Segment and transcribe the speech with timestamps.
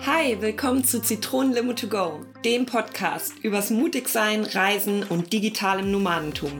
[0.00, 6.50] Hi, willkommen zu Zitronenlimo to go, dem Podcast übers Mutigsein, Reisen und digitalem Nomadentum.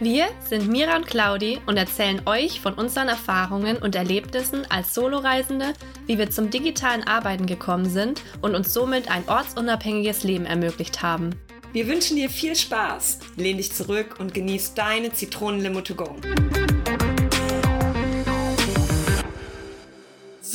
[0.00, 5.74] Wir sind Mira und Claudi und erzählen euch von unseren Erfahrungen und Erlebnissen als Soloreisende,
[6.06, 11.30] wie wir zum digitalen Arbeiten gekommen sind und uns somit ein ortsunabhängiges Leben ermöglicht haben.
[11.72, 16.16] Wir wünschen dir viel Spaß, lehn dich zurück und genieß deine Zitronenlimo to go.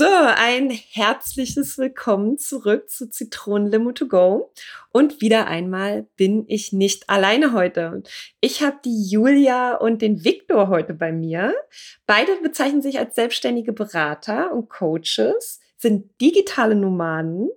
[0.01, 4.51] So, ein herzliches Willkommen zurück zu Zitronenlimo to go.
[4.91, 8.01] Und wieder einmal bin ich nicht alleine heute.
[8.39, 11.53] Ich habe die Julia und den Viktor heute bei mir.
[12.07, 17.51] Beide bezeichnen sich als selbstständige Berater und Coaches, sind digitale Nomaden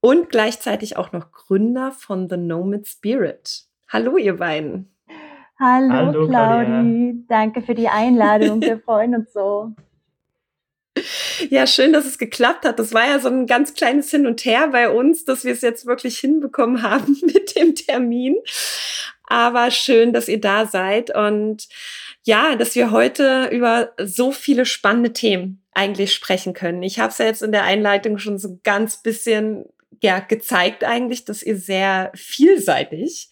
[0.00, 3.66] und gleichzeitig auch noch Gründer von The Nomad Spirit.
[3.90, 4.90] Hallo, ihr beiden.
[5.60, 6.64] Hallo, Hallo Claudi.
[6.64, 7.12] Claudia.
[7.28, 8.62] Danke für die Einladung.
[8.62, 9.74] Wir freuen uns so.
[11.50, 12.78] Ja, schön, dass es geklappt hat.
[12.78, 15.62] Das war ja so ein ganz kleines Hin und Her bei uns, dass wir es
[15.62, 18.36] jetzt wirklich hinbekommen haben mit dem Termin.
[19.26, 21.68] Aber schön, dass ihr da seid und
[22.24, 26.82] ja, dass wir heute über so viele spannende Themen eigentlich sprechen können.
[26.82, 29.64] Ich habe es ja jetzt in der Einleitung schon so ganz bisschen
[30.02, 33.30] ja gezeigt eigentlich, dass ihr sehr vielseitig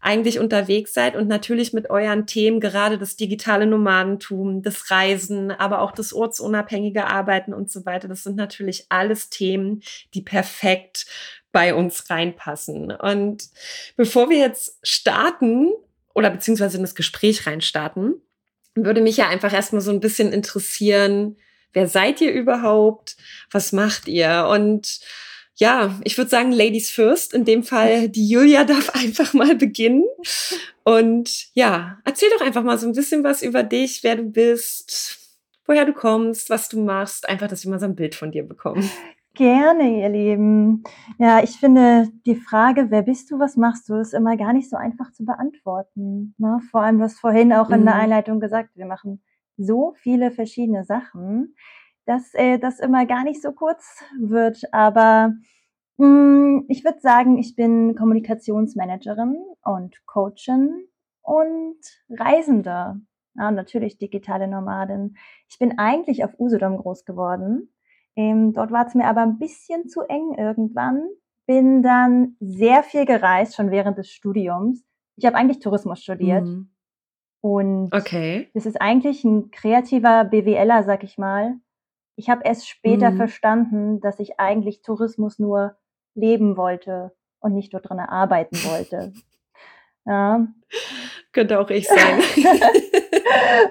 [0.00, 5.80] eigentlich unterwegs seid und natürlich mit euren Themen, gerade das digitale Nomadentum, das Reisen, aber
[5.80, 8.06] auch das ortsunabhängige Arbeiten und so weiter.
[8.06, 9.82] Das sind natürlich alles Themen,
[10.12, 11.06] die perfekt
[11.52, 12.92] bei uns reinpassen.
[12.92, 13.48] Und
[13.96, 15.72] bevor wir jetzt starten
[16.14, 18.20] oder beziehungsweise in das Gespräch reinstarten,
[18.74, 21.36] würde mich ja einfach erstmal so ein bisschen interessieren,
[21.72, 23.16] wer seid ihr überhaupt?
[23.50, 24.46] Was macht ihr?
[24.50, 25.00] Und
[25.60, 27.34] ja, ich würde sagen, Ladies first.
[27.34, 30.04] In dem Fall, die Julia darf einfach mal beginnen.
[30.84, 35.18] Und ja, erzähl doch einfach mal so ein bisschen was über dich, wer du bist,
[35.66, 37.28] woher du kommst, was du machst.
[37.28, 38.90] Einfach, dass wir mal so ein Bild von dir bekommen.
[39.34, 40.82] Gerne, ihr Lieben.
[41.18, 44.68] Ja, ich finde die Frage, wer bist du, was machst du, ist immer gar nicht
[44.68, 46.34] so einfach zu beantworten.
[46.38, 46.58] Ne?
[46.70, 48.00] Vor allem, du hast vorhin auch in der mhm.
[48.00, 49.22] Einleitung gesagt, wir machen
[49.56, 51.54] so viele verschiedene Sachen
[52.10, 54.62] dass äh, das immer gar nicht so kurz wird.
[54.72, 55.32] Aber
[55.96, 60.88] mh, hm, ich würde sagen, ich bin Kommunikationsmanagerin und Coachin
[61.22, 61.78] und
[62.10, 63.00] Reisende.
[63.36, 65.16] Ja, natürlich digitale Nomadin.
[65.48, 67.72] Ich bin eigentlich auf Usedom groß geworden.
[68.16, 71.04] Ähm, dort war es mir aber ein bisschen zu eng irgendwann.
[71.46, 74.84] Bin dann sehr viel gereist, schon während des Studiums.
[75.14, 76.44] Ich habe eigentlich Tourismus studiert.
[76.44, 76.70] Mhm.
[77.40, 78.50] Und okay.
[78.52, 81.60] das ist eigentlich ein kreativer BWLer, sag ich mal,
[82.20, 83.16] ich habe erst später mhm.
[83.16, 85.76] verstanden, dass ich eigentlich Tourismus nur
[86.14, 89.12] leben wollte und nicht dort drin arbeiten wollte.
[90.06, 90.46] Ja.
[91.30, 91.98] Könnte auch ich sein.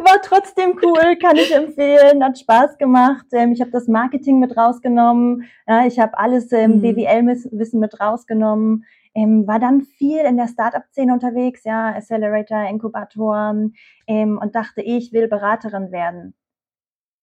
[0.06, 3.26] War trotzdem cool, kann ich empfehlen, hat Spaß gemacht.
[3.34, 5.50] Ähm, ich habe das Marketing mit rausgenommen,
[5.88, 6.82] ich habe alles ähm.
[6.82, 8.86] BWL-Wissen mit rausgenommen,
[9.16, 13.74] ähm, war dann viel in der Startup-Szene unterwegs, ja, Accelerator, Inkubatoren
[14.06, 16.36] ähm, und dachte, ich will Beraterin werden.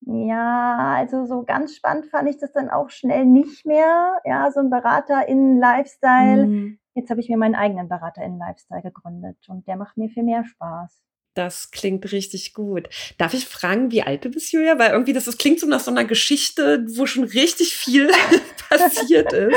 [0.09, 4.19] Ja, also so ganz spannend fand ich das dann auch schnell nicht mehr.
[4.25, 6.47] Ja, so ein Berater in Lifestyle.
[6.47, 6.79] Mhm.
[6.95, 10.23] Jetzt habe ich mir meinen eigenen Berater in Lifestyle gegründet und der macht mir viel
[10.23, 11.03] mehr Spaß.
[11.35, 12.89] Das klingt richtig gut.
[13.19, 14.79] Darf ich fragen, wie alt du bist, Julia?
[14.79, 18.09] Weil irgendwie das, das klingt so nach so einer Geschichte, wo schon richtig viel
[18.71, 19.57] passiert ist.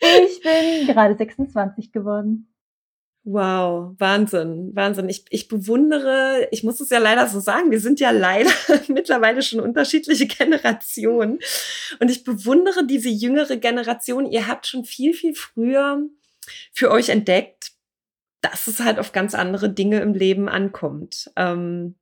[0.00, 2.53] Ich bin gerade 26 geworden.
[3.26, 5.08] Wow, Wahnsinn, Wahnsinn.
[5.08, 8.50] Ich, ich bewundere, ich muss es ja leider so sagen, wir sind ja leider
[8.88, 11.38] mittlerweile schon unterschiedliche Generationen.
[12.00, 14.30] Und ich bewundere diese jüngere Generation.
[14.30, 16.02] Ihr habt schon viel, viel früher
[16.74, 17.72] für euch entdeckt,
[18.42, 21.30] dass es halt auf ganz andere Dinge im Leben ankommt.
[21.36, 21.94] Ähm,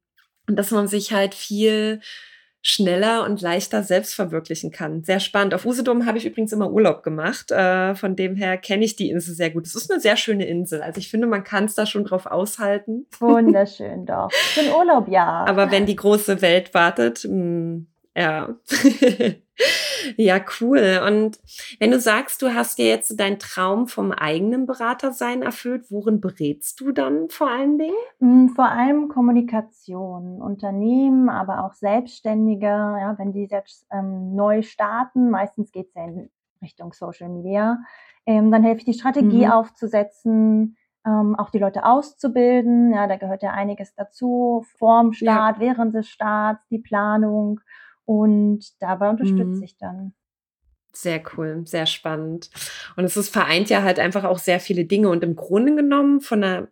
[0.49, 2.01] und dass man sich halt viel
[2.63, 5.03] schneller und leichter selbst verwirklichen kann.
[5.03, 5.53] Sehr spannend.
[5.53, 7.51] Auf Usedom habe ich übrigens immer Urlaub gemacht.
[7.51, 9.67] Äh, von dem her kenne ich die Insel sehr gut.
[9.67, 10.81] Es ist eine sehr schöne Insel.
[10.81, 13.07] Also ich finde, man kann es da schon drauf aushalten.
[13.19, 14.31] Wunderschön doch.
[14.33, 15.45] Für Urlaub ja.
[15.47, 17.87] Aber wenn die große Welt wartet, mh, hm,
[18.17, 18.55] ja.
[20.17, 21.01] ja, cool.
[21.07, 21.39] Und
[21.79, 26.81] wenn du sagst, du hast dir jetzt deinen Traum vom eigenen Beratersein erfüllt, worin berätst
[26.81, 27.97] du dann vor allen Dingen?
[28.21, 35.31] Hm, vor allem Kommunikation, Unternehmen, aber auch Selbstständige, ja, wenn die selbst ähm, neu starten,
[35.31, 36.31] meistens geht es ja in
[36.61, 37.79] Richtung Social Media,
[38.27, 39.53] ähm, dann helfe ich die Strategie mhm.
[39.53, 42.93] aufzusetzen, ähm, auch die Leute auszubilden.
[42.93, 44.65] Ja, da gehört ja einiges dazu.
[44.79, 45.61] Vorm Start, ja.
[45.61, 47.61] während des Starts, die Planung.
[48.05, 49.63] Und dabei unterstütze mhm.
[49.63, 50.15] ich dann.
[50.93, 52.51] Sehr cool, sehr spannend.
[52.97, 55.09] Und es ist, vereint ja halt einfach auch sehr viele Dinge.
[55.09, 56.69] Und im Grunde genommen von der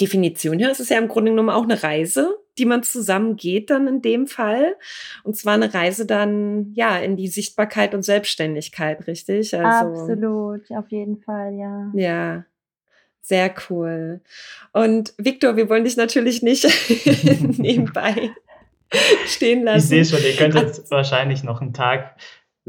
[0.00, 3.70] Definition her ist es ja im Grunde genommen auch eine Reise, die man zusammen geht
[3.70, 4.76] dann in dem Fall.
[5.24, 9.56] Und zwar eine Reise dann, ja, in die Sichtbarkeit und Selbstständigkeit, richtig?
[9.56, 11.90] Also, Absolut, auf jeden Fall, ja.
[11.94, 12.44] Ja.
[13.20, 14.20] Sehr cool.
[14.72, 16.64] Und Viktor, wir wollen dich natürlich nicht
[17.58, 18.30] nebenbei
[19.26, 19.78] stehen lassen.
[19.78, 22.16] Ich sehe schon, ihr könnt jetzt wahrscheinlich noch einen Tag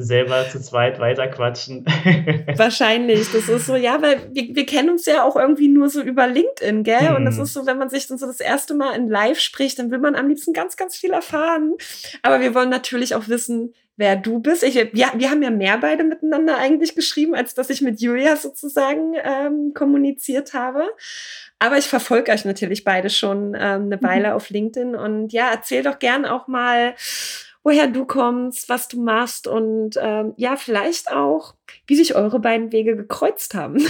[0.01, 1.85] selber zu zweit weiterquatschen.
[2.55, 3.29] Wahrscheinlich.
[3.33, 6.25] Das ist so, ja, weil wir, wir kennen uns ja auch irgendwie nur so über
[6.25, 7.15] LinkedIn, gell?
[7.17, 7.43] Und das hm.
[7.43, 9.99] ist so, wenn man sich dann so das erste Mal in Live spricht, dann will
[9.99, 11.73] man am liebsten ganz, ganz viel erfahren.
[12.21, 14.63] Aber wir wollen natürlich auch wissen, wer du bist.
[14.63, 18.37] Ich, ja, wir haben ja mehr beide miteinander eigentlich geschrieben, als dass ich mit Julia
[18.37, 20.87] sozusagen ähm, kommuniziert habe.
[21.59, 24.33] Aber ich verfolge euch natürlich beide schon ähm, eine Weile mhm.
[24.35, 26.95] auf LinkedIn und ja, erzähl doch gern auch mal,
[27.61, 31.55] woher du kommst, was du machst und ähm, ja, vielleicht auch,
[31.85, 33.79] wie sich eure beiden Wege gekreuzt haben.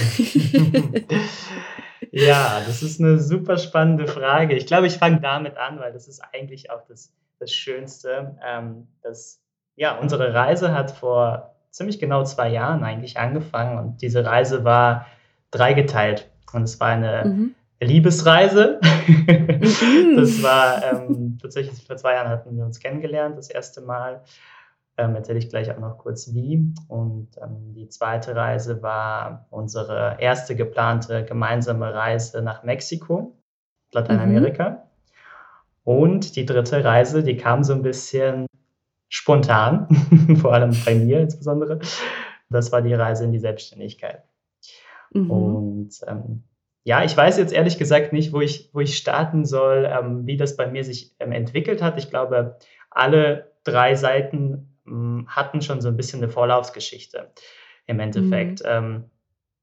[2.10, 4.56] ja, das ist eine super spannende Frage.
[4.56, 8.36] Ich glaube, ich fange damit an, weil das ist eigentlich auch das, das Schönste.
[8.44, 9.40] Ähm, dass,
[9.80, 15.06] ja, unsere Reise hat vor ziemlich genau zwei Jahren eigentlich angefangen und diese Reise war
[15.50, 16.30] dreigeteilt.
[16.52, 17.54] Und es war eine mhm.
[17.80, 18.78] Liebesreise.
[18.82, 20.16] Mhm.
[20.16, 24.20] das war ähm, tatsächlich vor zwei Jahren hatten wir uns kennengelernt, das erste Mal.
[24.98, 26.74] Ähm, erzähle ich gleich auch noch kurz wie.
[26.88, 33.34] Und ähm, die zweite Reise war unsere erste geplante gemeinsame Reise nach Mexiko,
[33.92, 34.70] Lateinamerika.
[34.70, 34.76] Mhm.
[35.84, 38.44] Und die dritte Reise, die kam so ein bisschen
[39.10, 39.88] spontan,
[40.40, 41.80] vor allem bei mir insbesondere.
[42.48, 44.22] Das war die Reise in die Selbstständigkeit.
[45.12, 45.30] Mhm.
[45.30, 46.44] Und ähm,
[46.84, 50.36] ja, ich weiß jetzt ehrlich gesagt nicht, wo ich, wo ich starten soll, ähm, wie
[50.36, 51.98] das bei mir sich ähm, entwickelt hat.
[51.98, 52.56] Ich glaube,
[52.90, 57.30] alle drei Seiten ähm, hatten schon so ein bisschen eine Vorlaufsgeschichte
[57.86, 58.60] im Endeffekt.
[58.60, 58.66] Mhm.
[58.66, 59.04] Ähm,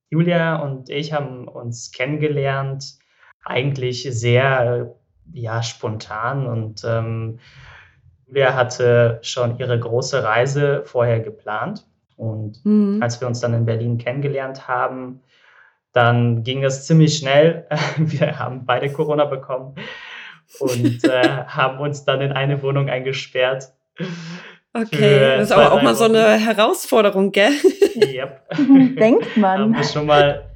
[0.10, 2.98] Julia und ich haben uns kennengelernt,
[3.44, 4.96] eigentlich sehr
[5.34, 7.40] ja, spontan und ähm,
[8.28, 11.86] Julia hatte schon ihre große Reise vorher geplant.
[12.18, 13.02] Und mhm.
[13.02, 15.22] als wir uns dann in Berlin kennengelernt haben,
[15.94, 17.68] dann ging es ziemlich schnell.
[17.98, 19.76] Wir haben beide Corona bekommen
[20.60, 23.72] und äh, haben uns dann in eine Wohnung eingesperrt.
[24.74, 27.52] Okay, das ist aber auch mal so eine Herausforderung, gell?
[27.96, 28.50] Yep.
[29.00, 29.60] Denkt man.
[29.60, 30.52] haben wir schon mal,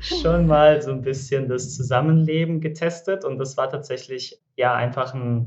[0.00, 5.46] schon mal so ein bisschen das Zusammenleben getestet und das war tatsächlich ja einfach eine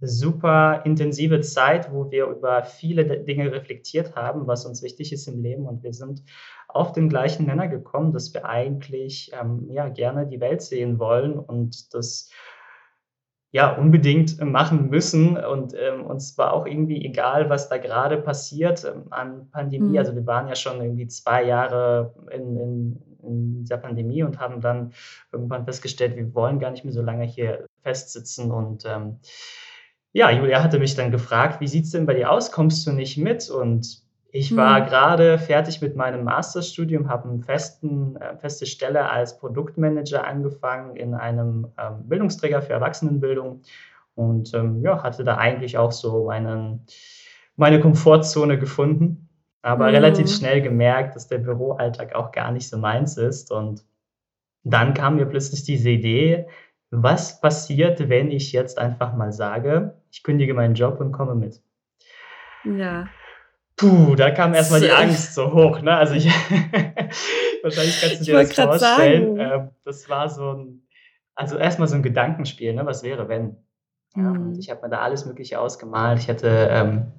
[0.00, 5.42] super intensive Zeit, wo wir über viele Dinge reflektiert haben, was uns wichtig ist im
[5.42, 6.22] Leben und wir sind
[6.68, 11.38] auf den gleichen Nenner gekommen, dass wir eigentlich ähm, ja, gerne die Welt sehen wollen
[11.38, 12.30] und das
[13.52, 15.38] ja unbedingt machen müssen.
[15.38, 19.92] Und ähm, uns war auch irgendwie egal, was da gerade passiert ähm, an Pandemie.
[19.92, 19.98] Mhm.
[19.98, 24.60] Also wir waren ja schon irgendwie zwei Jahre in, in, in dieser Pandemie und haben
[24.60, 24.92] dann
[25.32, 29.20] irgendwann festgestellt, wir wollen gar nicht mehr so lange hier festsitzen und ähm,
[30.16, 32.50] ja, Julia hatte mich dann gefragt, wie sieht es denn bei dir aus?
[32.50, 33.50] Kommst du nicht mit?
[33.50, 34.86] Und ich war mhm.
[34.86, 41.66] gerade fertig mit meinem Masterstudium, habe eine äh, feste Stelle als Produktmanager angefangen in einem
[41.78, 43.60] ähm, Bildungsträger für Erwachsenenbildung
[44.14, 46.86] und ähm, ja, hatte da eigentlich auch so meinen,
[47.56, 49.28] meine Komfortzone gefunden,
[49.60, 49.96] aber mhm.
[49.96, 53.52] relativ schnell gemerkt, dass der Büroalltag auch gar nicht so meins ist.
[53.52, 53.84] Und
[54.64, 56.46] dann kam mir plötzlich diese Idee,
[57.02, 61.60] was passiert, wenn ich jetzt einfach mal sage, ich kündige meinen Job und komme mit.
[62.64, 63.08] Ja.
[63.76, 65.80] Puh, da kam erstmal die Angst so hoch.
[65.82, 65.94] Ne?
[65.94, 66.26] Also ich,
[67.62, 69.38] wahrscheinlich kannst du dir das vorstellen.
[69.38, 70.86] Äh, das war so ein,
[71.34, 72.86] also erstmal so ein Gedankenspiel, ne?
[72.86, 73.56] was wäre, wenn.
[74.16, 74.58] Ja, mhm.
[74.58, 76.20] ich habe mir da alles Mögliche ausgemalt.
[76.20, 77.12] Ich hatte ähm,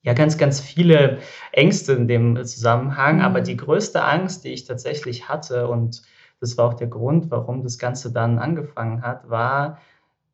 [0.00, 1.18] ja ganz, ganz viele
[1.52, 3.22] Ängste in dem Zusammenhang, mhm.
[3.22, 6.02] aber die größte Angst, die ich tatsächlich hatte, und
[6.44, 9.78] das war auch der Grund, warum das Ganze dann angefangen hat, war,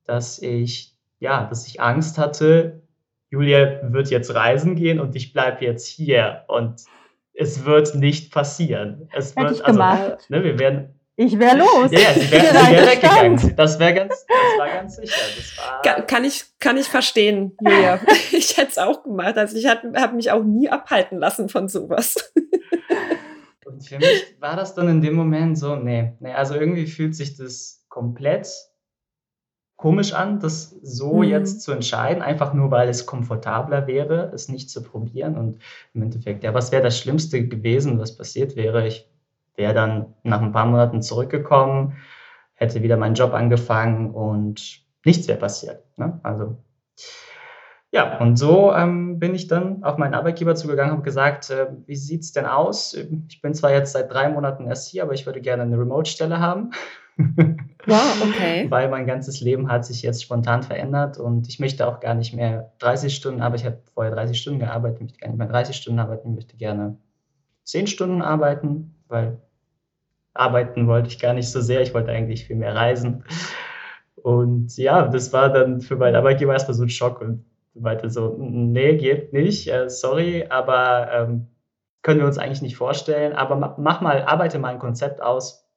[0.04, 2.82] dass ich, ja, dass ich Angst hatte,
[3.30, 6.84] Julia wird jetzt reisen gehen und ich bleibe jetzt hier und
[7.32, 9.08] es wird nicht passieren.
[9.12, 10.28] Es Hätte wird, ich also, gemacht.
[10.28, 11.90] Ne, wir werden ich wäre los.
[11.92, 13.54] Ja, sie wäre wär weggegangen.
[13.54, 15.20] Das wäre ganz, das war ganz sicher.
[15.36, 18.00] Das war kann, ich, kann ich verstehen, Julia.
[18.32, 19.36] ich hätte es auch gemacht.
[19.36, 22.32] Also ich habe mich auch nie abhalten lassen von sowas.
[23.80, 27.36] Für mich war das dann in dem Moment so, nee, nee, also irgendwie fühlt sich
[27.36, 28.48] das komplett
[29.80, 31.24] komisch an, das so mhm.
[31.24, 35.38] jetzt zu entscheiden, einfach nur weil es komfortabler wäre, es nicht zu probieren.
[35.38, 35.62] Und
[35.94, 38.86] im Endeffekt, ja, was wäre das Schlimmste gewesen, was passiert wäre?
[38.86, 39.08] Ich
[39.56, 41.96] wäre dann nach ein paar Monaten zurückgekommen,
[42.54, 45.82] hätte wieder meinen Job angefangen und nichts wäre passiert.
[45.96, 46.20] Ne?
[46.22, 46.58] Also
[47.92, 51.68] ja, und so ähm, bin ich dann auf meinen Arbeitgeber zugegangen und habe gesagt, äh,
[51.86, 52.96] wie sieht es denn aus?
[53.28, 56.38] Ich bin zwar jetzt seit drei Monaten erst hier, aber ich würde gerne eine Remote-Stelle
[56.38, 56.70] haben.
[57.86, 58.66] Wow, okay.
[58.70, 62.32] Weil mein ganzes Leben hat sich jetzt spontan verändert und ich möchte auch gar nicht
[62.32, 63.62] mehr 30 Stunden arbeiten.
[63.62, 66.34] Ich habe vorher 30 Stunden gearbeitet, ich möchte gar nicht mehr 30 Stunden arbeiten, ich
[66.34, 66.96] möchte gerne
[67.64, 69.40] 10 Stunden arbeiten, weil
[70.32, 71.80] arbeiten wollte ich gar nicht so sehr.
[71.80, 73.24] Ich wollte eigentlich viel mehr reisen.
[74.14, 78.36] Und ja, das war dann für meinen Arbeitgeber erstmal so ein Schock und meinte so,
[78.38, 81.46] nee, geht nicht, äh, sorry, aber ähm,
[82.02, 85.68] können wir uns eigentlich nicht vorstellen, aber mach mal, arbeite mal ein Konzept aus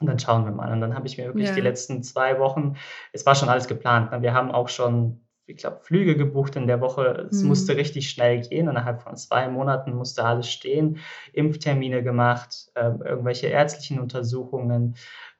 [0.00, 0.72] und dann schauen wir mal.
[0.72, 1.54] Und dann habe ich mir wirklich ja.
[1.54, 2.76] die letzten zwei Wochen,
[3.12, 4.10] es war schon alles geplant.
[4.10, 4.22] Ne?
[4.22, 7.28] Wir haben auch schon, ich glaube, Flüge gebucht in der Woche.
[7.30, 7.48] Es mhm.
[7.48, 8.68] musste richtig schnell gehen.
[8.68, 10.98] Innerhalb von zwei Monaten musste alles stehen.
[11.32, 14.96] Impftermine gemacht, äh, irgendwelche ärztlichen Untersuchungen,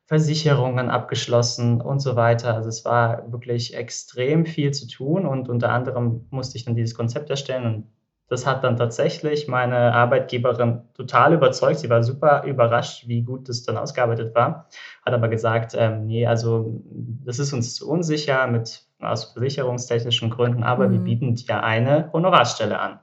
[0.06, 2.54] Versicherungen abgeschlossen und so weiter.
[2.54, 6.94] Also es war wirklich extrem viel zu tun und unter anderem musste ich dann dieses
[6.94, 7.86] Konzept erstellen und
[8.28, 11.80] das hat dann tatsächlich meine Arbeitgeberin total überzeugt.
[11.80, 14.68] Sie war super überrascht, wie gut das dann ausgearbeitet war.
[15.04, 16.82] Hat aber gesagt, ähm, nee, also
[17.24, 20.92] das ist uns zu unsicher mit aus versicherungstechnischen Gründen, aber mhm.
[20.92, 22.98] wir bieten dir eine Honorarstelle an.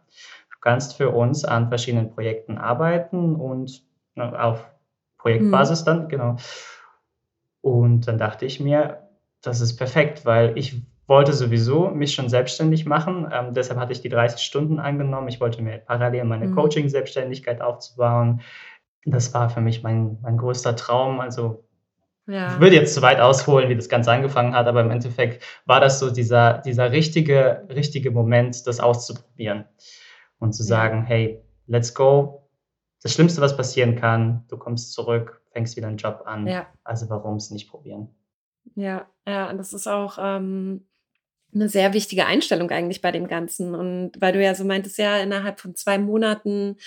[0.51, 3.83] Du kannst für uns an verschiedenen Projekten arbeiten und
[4.15, 4.65] na, auf
[5.19, 5.85] Projektbasis mhm.
[5.85, 6.35] dann, genau.
[7.61, 9.07] Und dann dachte ich mir,
[9.41, 13.29] das ist perfekt, weil ich wollte sowieso mich schon selbstständig machen.
[13.31, 15.27] Ähm, deshalb hatte ich die 30 Stunden angenommen.
[15.27, 16.55] Ich wollte mir parallel meine mhm.
[16.55, 18.41] Coaching-Selbstständigkeit aufzubauen.
[19.05, 21.19] Das war für mich mein, mein größter Traum.
[21.19, 21.65] Also
[22.27, 22.53] ja.
[22.53, 25.79] ich würde jetzt zu weit ausholen, wie das Ganze angefangen hat, aber im Endeffekt war
[25.79, 29.65] das so dieser, dieser richtige, richtige Moment, das auszuprobieren
[30.39, 32.40] und zu sagen, hey, let's go.
[33.01, 36.47] Das Schlimmste, was passieren kann, du kommst zurück, fängst wieder einen Job an.
[36.47, 36.67] Ja.
[36.83, 38.09] Also warum es nicht probieren?
[38.75, 40.85] Ja, ja, das ist auch ähm,
[41.53, 43.75] eine sehr wichtige Einstellung eigentlich bei dem Ganzen.
[43.75, 46.77] Und weil du ja so meintest, ja, innerhalb von zwei Monaten,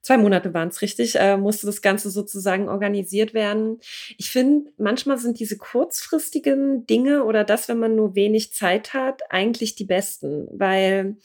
[0.00, 3.80] zwei Monate waren es richtig, äh, musste das Ganze sozusagen organisiert werden.
[4.16, 9.22] Ich finde, manchmal sind diese kurzfristigen Dinge oder das, wenn man nur wenig Zeit hat,
[9.30, 11.16] eigentlich die besten, weil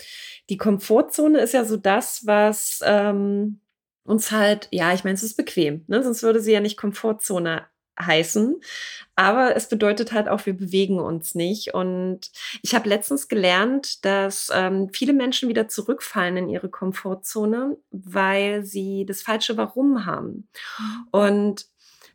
[0.49, 3.61] die Komfortzone ist ja so das, was ähm,
[4.03, 6.03] uns halt, ja, ich meine, es ist bequem, ne?
[6.03, 7.65] sonst würde sie ja nicht Komfortzone
[8.01, 8.61] heißen.
[9.15, 11.73] Aber es bedeutet halt auch, wir bewegen uns nicht.
[11.73, 18.63] Und ich habe letztens gelernt, dass ähm, viele Menschen wieder zurückfallen in ihre Komfortzone, weil
[18.63, 20.47] sie das falsche Warum haben.
[20.77, 21.07] Mhm.
[21.11, 21.65] Und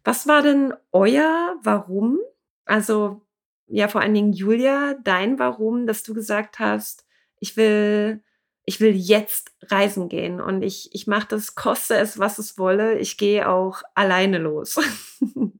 [0.03, 2.19] was war denn euer Warum?
[2.65, 3.23] Also
[3.67, 7.07] ja, vor allen Dingen Julia, dein Warum, dass du gesagt hast,
[7.41, 8.23] ich will
[8.67, 12.99] ich will jetzt reisen gehen und ich, ich mache das, koste es, was es wolle.
[12.99, 14.81] Ich gehe auch alleine los.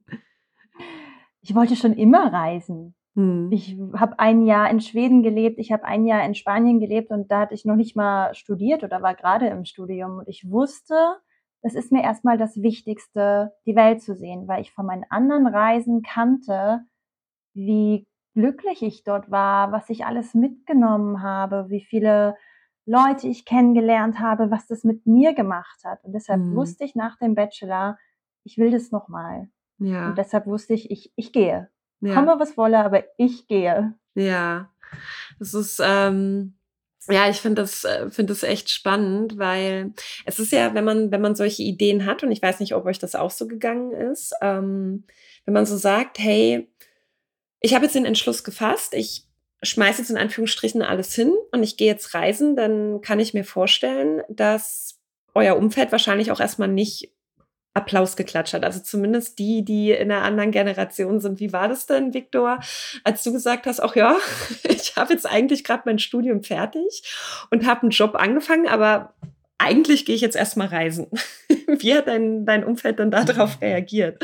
[1.41, 2.95] ich wollte schon immer reisen.
[3.15, 3.49] Hm.
[3.51, 7.31] Ich habe ein Jahr in Schweden gelebt, ich habe ein Jahr in Spanien gelebt und
[7.31, 10.17] da hatte ich noch nicht mal studiert oder war gerade im Studium.
[10.17, 10.95] Und ich wusste,
[11.61, 15.47] es ist mir erstmal das Wichtigste, die Welt zu sehen, weil ich von meinen anderen
[15.47, 16.81] Reisen kannte,
[17.53, 22.35] wie glücklich ich dort war, was ich alles mitgenommen habe, wie viele
[22.85, 26.03] Leute ich kennengelernt habe, was das mit mir gemacht hat.
[26.03, 26.55] Und deshalb mhm.
[26.55, 27.97] wusste ich nach dem Bachelor,
[28.43, 29.49] ich will das nochmal.
[29.79, 30.09] Ja.
[30.09, 31.69] Und deshalb wusste ich, ich, ich gehe.
[32.01, 32.13] Ja.
[32.13, 33.95] Komme, was wolle, aber ich gehe.
[34.13, 34.69] Ja,
[35.39, 36.55] das ist, ähm,
[37.09, 39.93] ja, ich finde das, äh, finde das echt spannend, weil
[40.25, 42.85] es ist ja, wenn man, wenn man solche Ideen hat, und ich weiß nicht, ob
[42.85, 45.05] euch das auch so gegangen ist, ähm,
[45.45, 46.69] wenn man so sagt, hey,
[47.59, 49.27] ich habe jetzt den Entschluss gefasst, ich
[49.63, 53.43] schmeiße jetzt in Anführungsstrichen alles hin und ich gehe jetzt reisen, dann kann ich mir
[53.43, 54.99] vorstellen, dass
[55.33, 57.11] euer Umfeld wahrscheinlich auch erstmal nicht
[57.75, 58.63] Applaus geklatscht hat.
[58.63, 61.41] Also zumindest die, die in einer anderen Generation sind.
[61.41, 62.59] Wie war das denn, Viktor,
[63.03, 64.15] als du gesagt hast, ach ja,
[64.63, 67.03] ich habe jetzt eigentlich gerade mein Studium fertig
[67.51, 69.13] und habe einen Job angefangen, aber
[69.57, 71.07] eigentlich gehe ich jetzt erstmal reisen.
[71.67, 74.23] Wie hat dein, dein Umfeld dann darauf reagiert?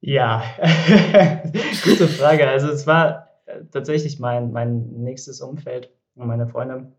[0.00, 0.44] Ja,
[1.84, 2.46] gute Frage.
[2.48, 3.23] Also es war
[3.70, 6.92] tatsächlich mein, mein nächstes Umfeld und meine Freunde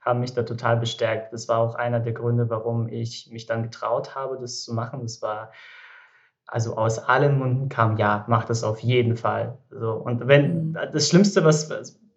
[0.00, 1.32] haben mich da total bestärkt.
[1.32, 5.02] Das war auch einer der Gründe, warum ich mich dann getraut habe, das zu machen.
[5.02, 5.52] Das war,
[6.46, 9.58] also aus allen Munden kam, ja, mach das auf jeden Fall.
[9.70, 10.78] So, und wenn, mhm.
[10.92, 11.68] das Schlimmste, was,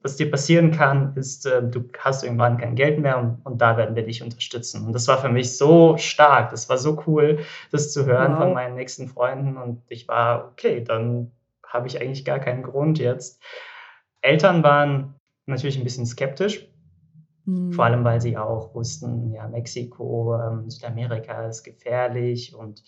[0.01, 3.75] was dir passieren kann, ist, äh, du hast irgendwann kein Geld mehr und, und da
[3.75, 4.85] werden wir dich unterstützen.
[4.85, 7.39] Und das war für mich so stark, das war so cool,
[7.71, 8.43] das zu hören wow.
[8.43, 9.57] von meinen nächsten Freunden.
[9.57, 11.31] Und ich war, okay, dann
[11.65, 13.41] habe ich eigentlich gar keinen Grund jetzt.
[14.21, 16.67] Eltern waren natürlich ein bisschen skeptisch,
[17.45, 17.73] mhm.
[17.73, 22.83] vor allem weil sie auch wussten, ja, Mexiko, ähm, Südamerika ist gefährlich und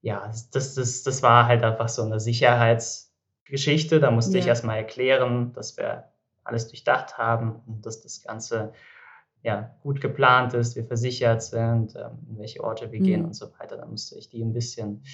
[0.00, 3.98] ja, das, das, das war halt einfach so eine Sicherheitsgeschichte.
[3.98, 4.38] Da musste ja.
[4.38, 6.04] ich erstmal erklären, dass wir
[6.44, 8.72] alles durchdacht haben und dass das Ganze
[9.42, 13.04] ja, gut geplant ist, wir versichert sind, ähm, in welche Orte wir mhm.
[13.04, 13.76] gehen und so weiter.
[13.76, 15.04] Da musste ich die ein bisschen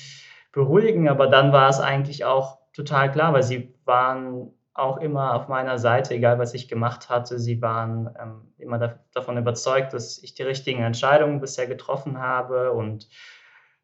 [0.53, 1.09] beruhigen.
[1.09, 5.79] Aber dann war es eigentlich auch total klar, weil sie waren auch immer auf meiner
[5.79, 7.39] Seite, egal was ich gemacht hatte.
[7.39, 12.73] Sie waren ähm, immer da, davon überzeugt, dass ich die richtigen Entscheidungen bisher getroffen habe.
[12.73, 13.09] Und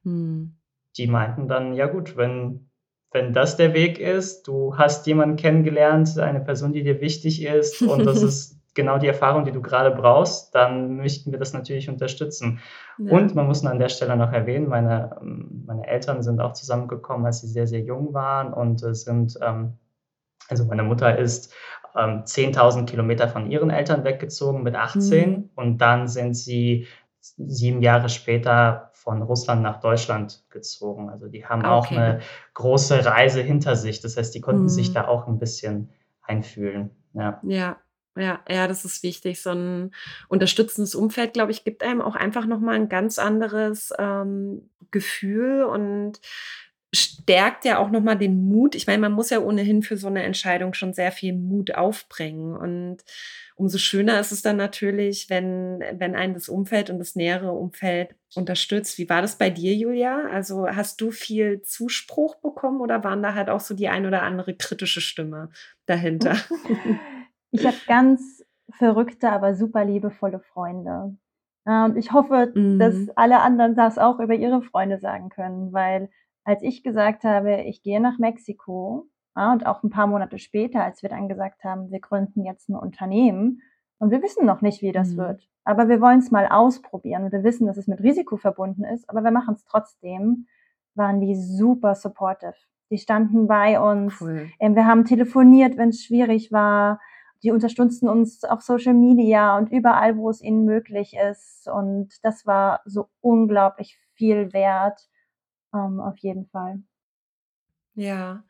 [0.02, 0.56] hm.
[0.97, 2.70] die meinten dann, ja gut, wenn,
[3.12, 7.80] wenn das der Weg ist, du hast jemanden kennengelernt, eine Person, die dir wichtig ist
[7.82, 11.88] und das ist genau die Erfahrung, die du gerade brauchst, dann möchten wir das natürlich
[11.88, 12.61] unterstützen.
[12.99, 13.12] Ja.
[13.12, 17.40] Und man muss an der Stelle noch erwähnen, meine, meine Eltern sind auch zusammengekommen, als
[17.40, 19.75] sie sehr, sehr jung waren und sind, ähm,
[20.50, 21.52] also meine Mutter ist
[21.97, 25.50] ähm, 10.000 Kilometer von ihren Eltern weggezogen mit 18 mhm.
[25.54, 26.87] und dann sind sie
[27.21, 31.11] sieben Jahre später von Russland nach Deutschland gezogen.
[31.11, 31.69] Also die haben okay.
[31.69, 32.21] auch eine
[32.54, 34.00] große Reise hinter sich.
[34.00, 34.69] Das heißt, die konnten mhm.
[34.69, 35.90] sich da auch ein bisschen
[36.23, 36.90] einfühlen.
[37.14, 37.40] Ja.
[37.42, 37.76] ja.
[38.16, 39.40] Ja, ja, das ist wichtig.
[39.40, 39.92] So ein
[40.28, 46.21] unterstützendes Umfeld, glaube ich, gibt einem auch einfach nochmal ein ganz anderes ähm, Gefühl und
[46.92, 48.75] stärkt ja auch nochmal den Mut.
[48.75, 52.56] Ich meine, man muss ja ohnehin für so eine Entscheidung schon sehr viel Mut aufbringen.
[52.56, 52.99] Und
[53.54, 58.16] umso schöner ist es dann natürlich, wenn, wenn einen das Umfeld und das nähere Umfeld
[58.35, 58.99] unterstützt.
[58.99, 60.28] Wie war das bei dir, Julia?
[60.32, 64.23] Also hast du viel Zuspruch bekommen oder waren da halt auch so die ein oder
[64.23, 65.50] andere kritische Stimme
[65.87, 66.37] dahinter?
[67.52, 71.16] Ich habe ganz verrückte, aber super liebevolle Freunde.
[71.64, 72.78] Und ich hoffe, mhm.
[72.78, 76.11] dass alle anderen das auch über ihre Freunde sagen können, weil
[76.50, 81.02] als ich gesagt habe, ich gehe nach Mexiko und auch ein paar Monate später, als
[81.02, 83.62] wir dann gesagt haben, wir gründen jetzt ein Unternehmen
[83.99, 85.19] und wir wissen noch nicht, wie das mhm.
[85.19, 88.85] wird, aber wir wollen es mal ausprobieren und wir wissen, dass es mit Risiko verbunden
[88.85, 90.47] ist, aber wir machen es trotzdem,
[90.95, 92.54] waren die super supportive.
[92.90, 94.21] Die standen bei uns.
[94.21, 94.49] Cool.
[94.59, 96.99] Ähm, wir haben telefoniert, wenn es schwierig war
[97.42, 101.69] die unterstützen uns auf Social Media und überall, wo es ihnen möglich ist.
[101.69, 105.09] Und das war so unglaublich viel wert,
[105.74, 106.82] ähm, auf jeden Fall.
[107.94, 108.44] Ja.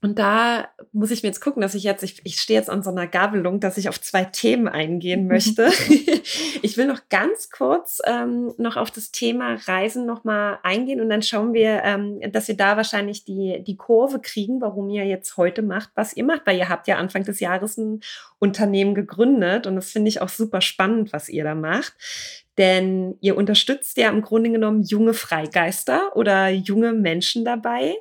[0.00, 2.82] Und da muss ich mir jetzt gucken, dass ich jetzt, ich, ich stehe jetzt an
[2.82, 5.70] so einer Gabelung, dass ich auf zwei Themen eingehen möchte.
[6.62, 11.22] ich will noch ganz kurz ähm, noch auf das Thema Reisen nochmal eingehen und dann
[11.22, 15.62] schauen wir, ähm, dass wir da wahrscheinlich die, die Kurve kriegen, warum ihr jetzt heute
[15.62, 18.00] macht, was ihr macht, weil ihr habt ja Anfang des Jahres ein
[18.38, 21.94] Unternehmen gegründet und das finde ich auch super spannend, was ihr da macht.
[22.58, 27.94] Denn ihr unterstützt ja im Grunde genommen junge Freigeister oder junge Menschen dabei,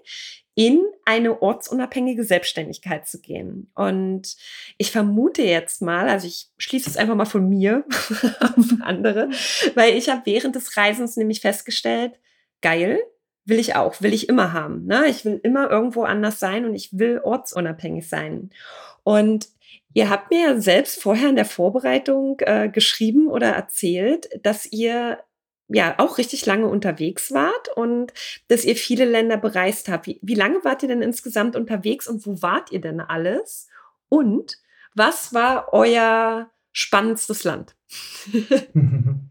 [0.56, 3.72] in eine ortsunabhängige Selbstständigkeit zu gehen.
[3.74, 4.36] Und
[4.78, 7.86] ich vermute jetzt mal, also ich schließe es einfach mal von mir
[8.40, 9.30] auf andere,
[9.76, 12.14] weil ich habe während des Reisens nämlich festgestellt,
[12.62, 13.00] geil,
[13.46, 14.86] will ich auch, will ich immer haben.
[14.86, 15.08] Ne?
[15.08, 18.50] Ich will immer irgendwo anders sein und ich will ortsunabhängig sein.
[19.04, 19.48] Und
[19.94, 25.20] ihr habt mir selbst vorher in der Vorbereitung äh, geschrieben oder erzählt, dass ihr
[25.74, 28.14] ja auch richtig lange unterwegs wart und
[28.48, 30.08] dass ihr viele Länder bereist habt.
[30.08, 33.70] Wie, wie lange wart ihr denn insgesamt unterwegs und wo wart ihr denn alles?
[34.10, 34.58] Und
[34.94, 37.76] was war euer spannendstes Land?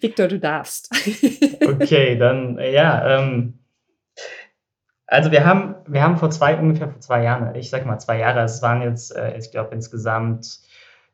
[0.00, 0.90] Victor, du darfst.
[1.66, 3.18] okay, dann ja.
[3.18, 3.58] Ähm,
[5.06, 8.18] also wir haben, wir haben vor zwei, ungefähr vor zwei Jahren, ich sag mal zwei
[8.18, 10.60] Jahre, es waren jetzt, äh, ich glaube insgesamt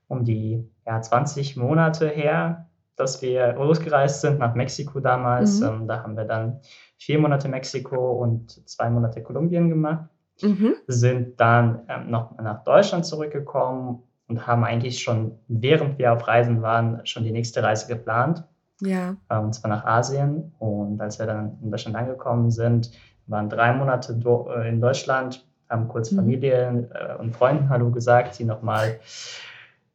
[0.08, 2.69] um die ja, 20 Monate her,
[3.00, 5.60] dass wir losgereist sind nach Mexiko damals.
[5.60, 5.66] Mhm.
[5.66, 6.60] Ähm, da haben wir dann
[6.98, 10.08] vier Monate Mexiko und zwei Monate Kolumbien gemacht.
[10.42, 10.74] Mhm.
[10.86, 16.62] Sind dann ähm, noch nach Deutschland zurückgekommen und haben eigentlich schon, während wir auf Reisen
[16.62, 18.44] waren, schon die nächste Reise geplant.
[18.80, 19.16] Ja.
[19.28, 20.52] Äh, und zwar nach Asien.
[20.58, 22.90] Und als wir dann in Deutschland angekommen sind,
[23.26, 26.16] waren drei Monate äh, in Deutschland, haben kurz mhm.
[26.16, 28.98] Familie äh, und Freunden Hallo gesagt, die nochmal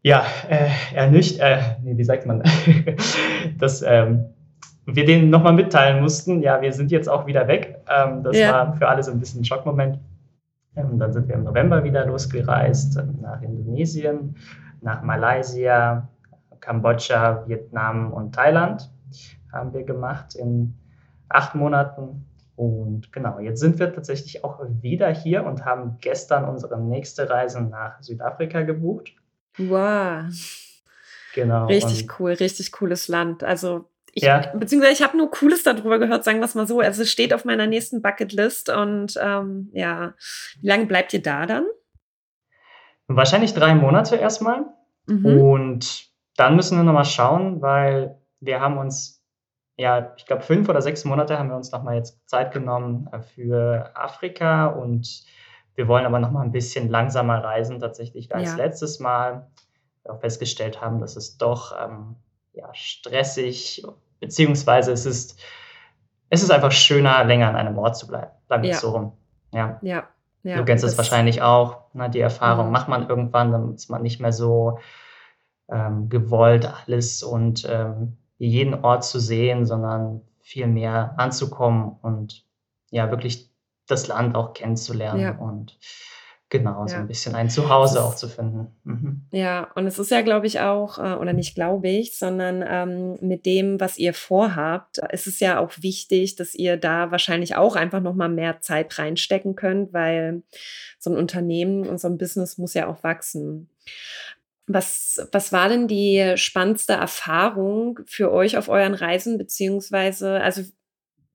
[0.05, 2.43] ja, äh, ernücht, äh, nee, wie sagt man,
[3.57, 4.25] dass ähm,
[4.85, 7.81] wir denen nochmal mitteilen mussten, ja, wir sind jetzt auch wieder weg.
[7.89, 8.51] Ähm, das ja.
[8.51, 9.97] war für alle so ein bisschen ein Schockmoment.
[10.75, 14.35] Ähm, dann sind wir im November wieder losgereist ähm, nach Indonesien,
[14.81, 16.07] nach Malaysia,
[16.59, 18.91] Kambodscha, Vietnam und Thailand
[19.51, 20.75] haben wir gemacht in
[21.29, 22.27] acht Monaten.
[22.55, 27.59] Und genau, jetzt sind wir tatsächlich auch wieder hier und haben gestern unsere nächste Reise
[27.63, 29.15] nach Südafrika gebucht.
[29.57, 30.25] Wow.
[31.33, 31.65] Genau.
[31.67, 33.43] Richtig cool, richtig cooles Land.
[33.43, 34.53] Also ich, ja.
[34.53, 36.79] beziehungsweise ich habe nur Cooles darüber gehört, sagen wir es mal so.
[36.79, 40.13] Also es steht auf meiner nächsten Bucketlist und ähm, ja,
[40.61, 41.65] wie lange bleibt ihr da dann?
[43.07, 44.65] Wahrscheinlich drei Monate erstmal.
[45.05, 45.25] Mhm.
[45.25, 49.21] Und dann müssen wir nochmal schauen, weil wir haben uns,
[49.77, 53.19] ja, ich glaube, fünf oder sechs Monate haben wir uns nochmal jetzt Zeit genommen äh,
[53.19, 55.25] für Afrika und
[55.75, 58.55] wir wollen aber noch mal ein bisschen langsamer reisen, tatsächlich als ja.
[58.55, 59.47] letztes Mal.
[60.03, 62.15] Wir auch festgestellt haben, dass es doch ähm,
[62.53, 63.85] ja, stressig,
[64.19, 65.39] beziehungsweise es ist,
[66.29, 68.31] es ist einfach schöner, länger an einem Ort zu bleiben.
[68.47, 68.75] Sagen wir Ja.
[68.75, 69.13] es so rum.
[69.53, 69.79] Ja.
[69.81, 70.07] Ja.
[70.43, 70.57] ja.
[70.57, 74.01] Du kennst es das- wahrscheinlich auch, ne, die Erfahrung macht man irgendwann, dann ist man
[74.01, 74.79] nicht mehr so
[75.69, 82.45] ähm, gewollt, alles und ähm, jeden Ort zu sehen, sondern viel mehr anzukommen und
[82.91, 83.49] ja, wirklich
[83.87, 85.37] das Land auch kennenzulernen Ja.
[85.37, 85.77] und
[86.49, 86.99] genau, so Ja.
[87.01, 88.67] ein bisschen ein Zuhause auch zu finden.
[88.83, 89.27] Mhm.
[89.31, 93.17] Ja, und es ist ja, glaube ich, auch, äh, oder nicht glaube ich, sondern ähm,
[93.21, 97.75] mit dem, was ihr vorhabt, ist es ja auch wichtig, dass ihr da wahrscheinlich auch
[97.75, 100.43] einfach nochmal mehr Zeit reinstecken könnt, weil
[100.99, 103.69] so ein Unternehmen und so ein Business muss ja auch wachsen.
[104.67, 110.63] Was, was war denn die spannendste Erfahrung für euch auf euren Reisen, beziehungsweise also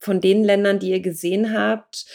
[0.01, 2.07] von den Ländern, die ihr gesehen habt,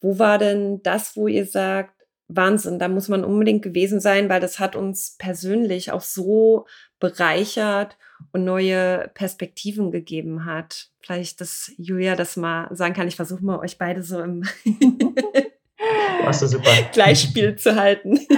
[0.00, 1.94] wo war denn das, wo ihr sagt,
[2.28, 6.66] Wahnsinn, da muss man unbedingt gewesen sein, weil das hat uns persönlich auch so
[7.00, 7.96] bereichert
[8.32, 10.90] und neue Perspektiven gegeben hat.
[11.00, 13.08] Vielleicht, dass Julia das mal sagen kann.
[13.08, 14.42] Ich versuche mal, euch beide so im.
[16.92, 18.18] Gleichspiel zu halten.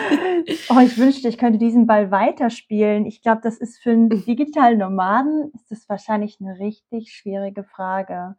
[0.68, 3.04] Oh, ich wünschte, ich könnte diesen Ball weiterspielen.
[3.04, 8.36] Ich glaube, das ist für einen digitalen Nomaden ist das wahrscheinlich eine richtig schwierige Frage.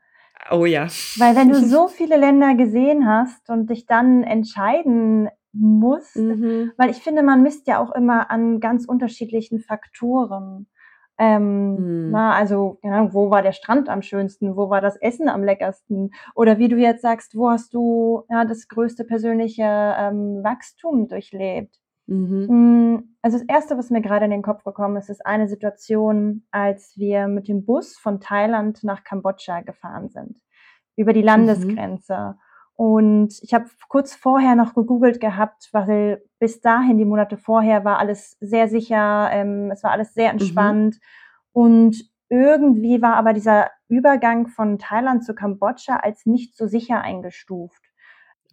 [0.50, 0.88] Oh ja.
[1.18, 6.72] Weil wenn du so viele Länder gesehen hast und dich dann entscheiden musst, Mhm.
[6.78, 10.68] weil ich finde, man misst ja auch immer an ganz unterschiedlichen Faktoren.
[11.18, 11.76] Ähm,
[12.08, 12.12] Mhm.
[12.12, 14.56] na, also, Ahnung, wo war der Strand am schönsten?
[14.56, 16.12] Wo war das Essen am leckersten?
[16.36, 21.81] Oder wie du jetzt sagst, wo hast du ja, das größte persönliche ähm, Wachstum durchlebt?
[22.12, 22.48] Mhm.
[22.50, 26.44] Mm, Also das Erste, was mir gerade in den Kopf gekommen ist, ist eine Situation,
[26.52, 30.42] als wir mit dem Bus von Thailand nach Kambodscha gefahren sind,
[30.98, 32.36] über die Landesgrenze.
[32.76, 38.00] Und ich habe kurz vorher noch gegoogelt gehabt, weil bis dahin, die Monate vorher, war
[38.00, 40.98] alles sehr sicher, ähm, es war alles sehr entspannt.
[41.54, 47.91] Und irgendwie war aber dieser Übergang von Thailand zu Kambodscha als nicht so sicher eingestuft.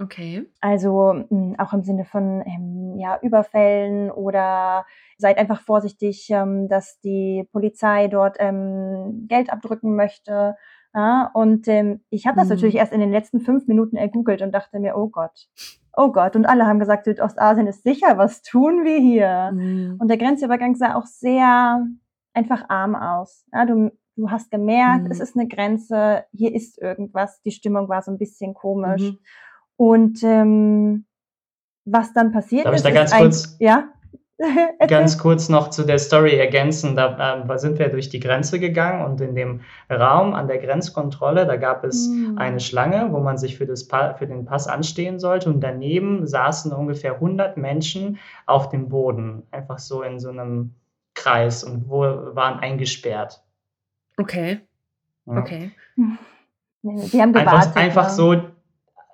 [0.01, 0.47] Okay.
[0.61, 4.87] Also mh, auch im Sinne von ähm, ja, Überfällen oder
[5.19, 10.57] seid einfach vorsichtig, ähm, dass die Polizei dort ähm, Geld abdrücken möchte.
[10.95, 12.55] Ja, und ähm, ich habe das Mhm.
[12.55, 15.49] natürlich erst in den letzten fünf Minuten ergoogelt und dachte mir, oh Gott,
[15.97, 16.35] oh Gott.
[16.37, 19.51] Und alle haben gesagt, Südostasien ist sicher, was tun wir hier?
[19.53, 19.97] Mhm.
[20.01, 21.85] Und der Grenzübergang sah auch sehr
[22.35, 23.45] einfach arm aus.
[23.53, 25.11] Ja, du, du hast gemerkt, Mhm.
[25.11, 27.43] es ist eine Grenze, hier ist irgendwas.
[27.43, 29.13] Die Stimmung war so ein bisschen komisch.
[29.79, 29.87] Mhm.
[29.87, 31.05] Und ähm,
[31.85, 33.88] was dann passiert Darf ich ist, da ist ganz ein, kurz- ja.
[34.87, 36.95] Ganz kurz noch zu der Story ergänzen.
[36.95, 41.45] Da ähm, sind wir durch die Grenze gegangen und in dem Raum an der Grenzkontrolle,
[41.45, 42.38] da gab es Hm.
[42.38, 46.25] eine Schlange, wo man sich für, das pa für den Pass anstehen sollte und daneben
[46.25, 50.73] saßen ungefähr 100 Menschen auf dem Boden, einfach so in so einem
[51.14, 53.43] Kreis und wo waren eingesperrt.
[54.19, 54.61] Okay.
[55.27, 55.37] Ja.
[55.38, 55.73] Okay.
[56.83, 57.77] Nee, Die haben Einfach, gewartet.
[57.77, 58.14] einfach ne?
[58.14, 58.41] so,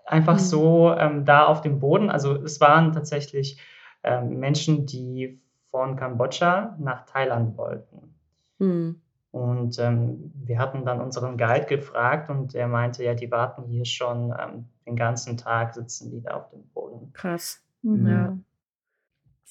[0.04, 0.38] einfach Mhm.
[0.38, 2.10] so ähm, da auf dem Boden.
[2.10, 3.60] Also es waren tatsächlich
[4.02, 5.40] ähm, Menschen, die
[5.70, 8.14] von Kambodscha nach Thailand wollten.
[8.58, 9.00] Mhm.
[9.30, 13.84] Und ähm, wir hatten dann unseren Guide gefragt und er meinte, ja, die warten hier
[13.84, 17.12] schon ähm, den ganzen Tag, sitzen die da auf dem Boden.
[17.14, 17.60] Krass.
[17.82, 18.06] Mhm.
[18.08, 18.38] Ja.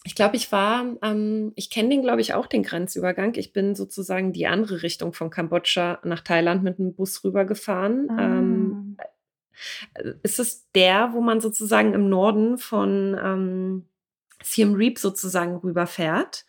[0.06, 3.36] Ich glaube, ich war, ähm, ich kenne den, glaube ich, auch den Grenzübergang.
[3.36, 8.10] Ich bin sozusagen die andere Richtung von Kambodscha nach Thailand mit einem Bus rübergefahren.
[8.10, 8.22] Ah.
[8.22, 9.04] Ähm, äh,
[10.24, 13.86] ist es der, wo man sozusagen im Norden von ähm,
[14.44, 16.46] Siem Reap sozusagen rüberfährt?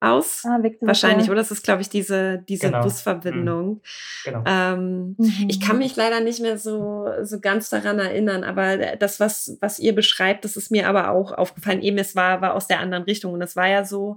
[0.00, 0.42] Aus?
[0.44, 1.36] ah, Wahrscheinlich, oder?
[1.36, 2.82] Das ist, glaube ich, diese, diese Genau.
[2.82, 3.82] Busverbindung.
[4.24, 4.42] Genau.
[4.44, 5.46] Ähm, Mhm.
[5.48, 9.78] ich kann mich leider nicht mehr so, so ganz daran erinnern, aber das, was, was
[9.78, 11.82] ihr beschreibt, das ist mir aber auch aufgefallen.
[11.82, 14.16] Eben, es war, war aus der anderen Richtung und es war ja so,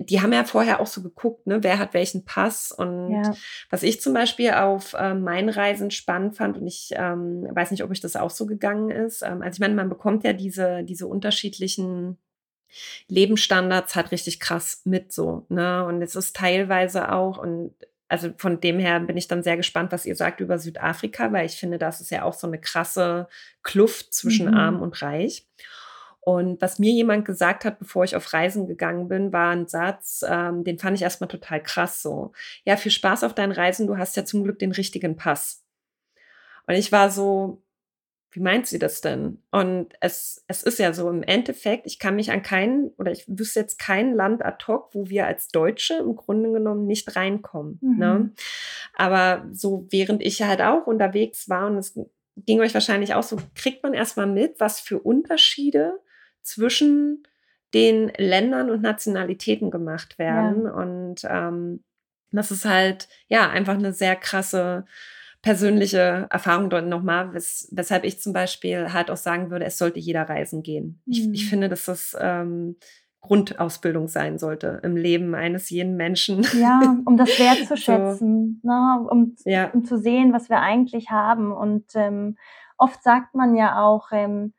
[0.00, 3.34] die- haben ja vorher auch so geguckt, ne, wer hat welchen Pass und Ja.
[3.70, 7.82] was ich zum Beispiel auf ähm, meinen Reisen spannend fand und ich ähm, weiß nicht,
[7.82, 9.22] ob euch das auch so gegangen ist.
[9.22, 12.18] Ähm, also ich meine, man bekommt ja diese, diese unterschiedlichen
[13.08, 15.84] Lebensstandards halt richtig krass mit so, ne?
[15.84, 17.74] Und es ist teilweise auch, und
[18.08, 21.46] also von dem her bin ich dann sehr gespannt, was ihr sagt über Südafrika, weil
[21.46, 23.28] ich finde, das ist ja auch so eine krasse
[23.62, 24.54] Kluft zwischen Mhm.
[24.54, 25.46] arm und reich.
[26.20, 30.22] Und was mir jemand gesagt hat, bevor ich auf Reisen gegangen bin, war ein Satz,
[30.28, 32.32] ähm, den fand ich erstmal total krass so.
[32.64, 35.64] Ja, viel Spaß auf deinen Reisen, du hast ja zum Glück den richtigen Pass.
[36.66, 37.62] Und ich war so,
[38.32, 39.42] wie meint sie das denn?
[39.50, 43.24] Und es, es ist ja so im Endeffekt, ich kann mich an keinen, oder ich
[43.26, 47.78] wüsste jetzt kein Land ad hoc, wo wir als Deutsche im Grunde genommen nicht reinkommen.
[47.80, 47.98] Mhm.
[47.98, 48.30] Ne?
[48.94, 51.98] Aber so während ich halt auch unterwegs war und es
[52.36, 55.98] ging euch wahrscheinlich auch so, kriegt man erstmal mit, was für Unterschiede
[56.42, 57.24] zwischen
[57.74, 60.66] den Ländern und Nationalitäten gemacht werden.
[60.68, 61.84] Und ähm,
[62.32, 64.84] das ist halt, ja, einfach eine sehr krasse
[65.42, 69.98] persönliche Erfahrung dort nochmal, wes weshalb ich zum Beispiel halt auch sagen würde, es sollte
[69.98, 71.00] jeder reisen gehen.
[71.06, 71.12] Mhm.
[71.12, 71.48] Ich, ich, mhm.
[71.48, 72.76] finde, dass das ähm,
[73.22, 76.44] Grundausbildung sein sollte im Leben eines jeden Menschen.
[76.58, 78.68] Ja, um das wertzuschätzen, so.
[78.68, 79.70] ne, um, ja.
[79.70, 81.52] um zu sehen, was wir eigentlich haben.
[81.52, 82.36] Und ähm,
[82.76, 84.52] oft sagt man ja auch, ähm,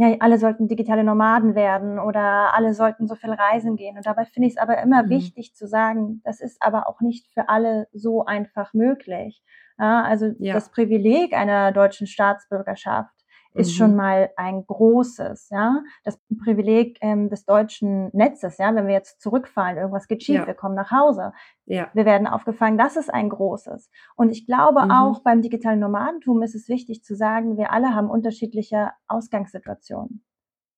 [0.00, 3.98] ja, alle sollten digitale Nomaden werden oder alle sollten so viel reisen gehen.
[3.98, 5.10] Und dabei finde ich es aber immer mhm.
[5.10, 9.42] wichtig zu sagen, das ist aber auch nicht für alle so einfach möglich.
[9.78, 10.54] Ja, also ja.
[10.54, 13.14] das Privileg einer deutschen Staatsbürgerschaft
[13.54, 13.76] ist mhm.
[13.76, 15.82] schon mal ein großes, ja.
[16.04, 20.46] Das Privileg ähm, des deutschen Netzes, ja, wenn wir jetzt zurückfallen, irgendwas geht schief, ja.
[20.46, 21.32] wir kommen nach Hause,
[21.66, 21.88] ja.
[21.92, 23.90] wir werden aufgefangen, das ist ein großes.
[24.14, 24.90] Und ich glaube mhm.
[24.90, 30.24] auch beim digitalen Nomadentum ist es wichtig zu sagen, wir alle haben unterschiedliche Ausgangssituationen.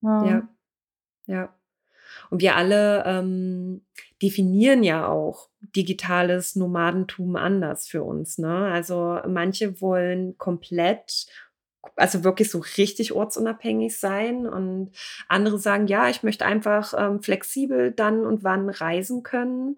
[0.00, 0.48] Ja, ja.
[1.26, 1.54] ja.
[2.30, 3.84] Und wir alle ähm,
[4.22, 8.38] definieren ja auch digitales Nomadentum anders für uns.
[8.38, 8.70] Ne?
[8.72, 11.26] Also manche wollen komplett
[11.96, 14.46] also wirklich so richtig ortsunabhängig sein.
[14.46, 14.90] Und
[15.28, 19.76] andere sagen, ja, ich möchte einfach ähm, flexibel dann und wann reisen können.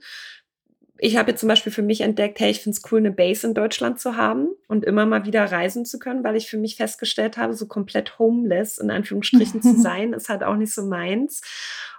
[0.99, 3.47] Ich habe jetzt zum Beispiel für mich entdeckt, hey, ich finde es cool, eine Base
[3.47, 6.77] in Deutschland zu haben und immer mal wieder reisen zu können, weil ich für mich
[6.77, 11.43] festgestellt habe, so komplett homeless in Anführungsstrichen zu sein, ist halt auch nicht so meins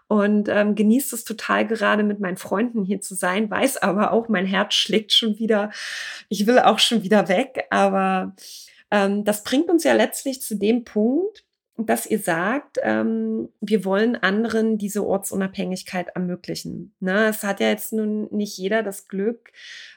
[0.07, 4.29] und ähm, genießt es total gerade mit meinen Freunden hier zu sein, weiß aber auch,
[4.29, 5.71] mein Herz schlägt schon wieder,
[6.29, 8.35] ich will auch schon wieder weg, aber
[8.89, 11.45] das bringt uns ja letztlich zu dem Punkt,
[11.77, 16.95] dass ihr sagt, ähm, wir wollen anderen diese Ortsunabhängigkeit ermöglichen.
[17.01, 17.27] Ne?
[17.27, 19.51] Es hat ja jetzt nun nicht jeder das Glück,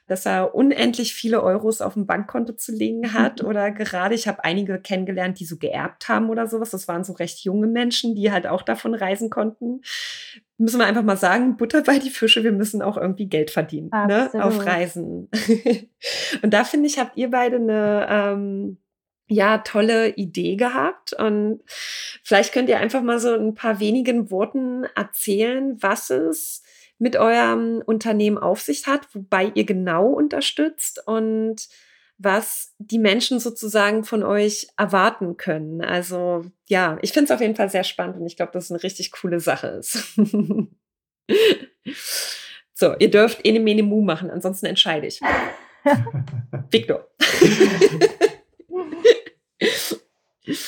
[0.09, 4.43] dass er unendlich viele Euros auf dem Bankkonto zu legen hat oder gerade, ich habe
[4.43, 6.71] einige kennengelernt, die so geerbt haben oder sowas.
[6.71, 9.83] Das waren so recht junge Menschen, die halt auch davon reisen konnten.
[10.59, 13.91] Müssen wir einfach mal sagen, Butter bei die Fische, wir müssen auch irgendwie Geld verdienen
[13.91, 14.31] ne?
[14.35, 15.31] auf Reisen.
[16.43, 18.79] Und da finde ich, habt ihr beide eine ähm,
[19.29, 21.13] ja, tolle Idee gehabt.
[21.13, 21.61] Und
[22.25, 26.63] vielleicht könnt ihr einfach mal so ein paar wenigen Worten erzählen, was es
[26.99, 31.69] mit eurem Unternehmen auf sich hat, wobei ihr genau unterstützt und
[32.19, 35.83] was die Menschen sozusagen von euch erwarten können.
[35.83, 38.71] Also ja, ich finde es auf jeden Fall sehr spannend und ich glaube, dass es
[38.71, 40.15] eine richtig coole Sache ist.
[42.75, 45.21] so, ihr dürft Ene Mene Mu machen, ansonsten entscheide ich.
[46.71, 47.09] Victor.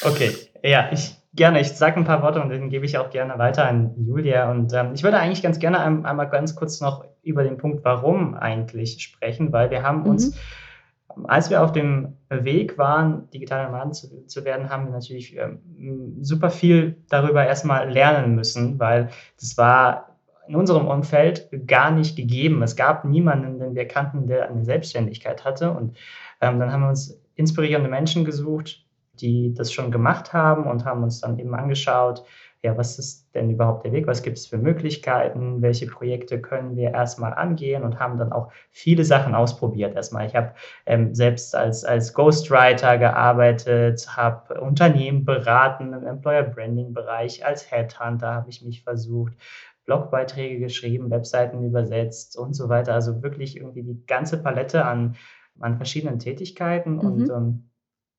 [0.03, 0.31] Okay,
[0.63, 1.61] ja, ich gerne.
[1.61, 4.51] Ich sage ein paar Worte und dann gebe ich auch gerne weiter an Julia.
[4.51, 7.85] Und ähm, ich würde eigentlich ganz gerne ein, einmal ganz kurz noch über den Punkt,
[7.85, 10.39] warum eigentlich sprechen, weil wir haben uns, mhm.
[11.25, 16.17] Als wir auf dem Weg waren, digitaler Nomaden zu, zu, werden, haben wir natürlich ähm,
[16.21, 22.63] super viel darüber erstmal lernen müssen, weil das war in unserem Umfeld gar nicht gegeben.
[22.63, 25.71] Es gab niemanden, den wir kannten, der eine Selbstständigkeit hatte.
[25.71, 25.97] Und
[26.41, 28.85] ähm, dann haben wir uns inspirierende Menschen gesucht,
[29.21, 32.25] die das schon gemacht haben und haben uns dann eben angeschaut,
[32.63, 34.07] ja, was ist denn überhaupt der Weg?
[34.07, 35.63] Was gibt es für Möglichkeiten?
[35.63, 37.85] Welche Projekte können wir erstmal angehen?
[37.85, 40.27] Und haben dann auch viele Sachen ausprobiert erstmal.
[40.27, 40.53] Ich habe
[40.85, 47.47] ähm, selbst als, als Ghostwriter gearbeitet, habe Unternehmen beraten im Employer Branding Bereich.
[47.47, 49.33] Als Headhunter habe ich mich versucht,
[49.87, 52.93] Blogbeiträge geschrieben, Webseiten übersetzt und so weiter.
[52.93, 55.17] Also wirklich irgendwie die ganze Palette an,
[55.61, 56.97] an verschiedenen Tätigkeiten.
[56.97, 57.01] Mhm.
[57.01, 57.70] Und ähm,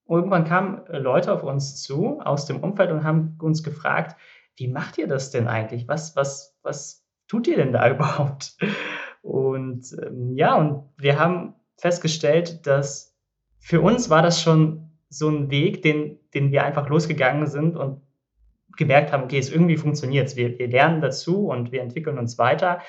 [0.08, 4.16] irgendwann kamen äh, Leute auf uns zu aus dem Umfeld und haben uns gefragt,
[4.56, 5.88] wie macht ihr das denn eigentlich?
[5.88, 8.58] Was, was, was tut ihr denn da überhaupt?
[9.22, 13.16] Und ähm, ja, und wir haben festgestellt, dass
[13.60, 18.02] für uns war das schon so ein Weg, den, den wir einfach losgegangen sind und
[18.78, 20.36] gemerkt haben, okay, es irgendwie funktioniert.
[20.36, 22.80] Wir, wir lernen dazu und wir entwickeln uns weiter.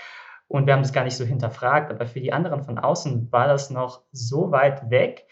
[0.46, 1.90] Und wir haben das gar nicht so hinterfragt.
[1.90, 5.26] Aber für die anderen von außen war das noch so weit weg,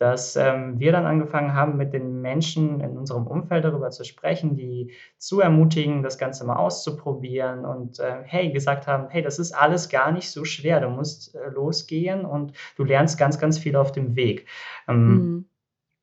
[0.00, 4.56] dass ähm, wir dann angefangen haben, mit den Menschen in unserem Umfeld darüber zu sprechen,
[4.56, 9.52] die zu ermutigen, das Ganze mal auszuprobieren und äh, hey, gesagt haben, hey, das ist
[9.52, 13.76] alles gar nicht so schwer, du musst äh, losgehen und du lernst ganz, ganz viel
[13.76, 14.46] auf dem Weg.
[14.88, 15.44] Ähm, mhm.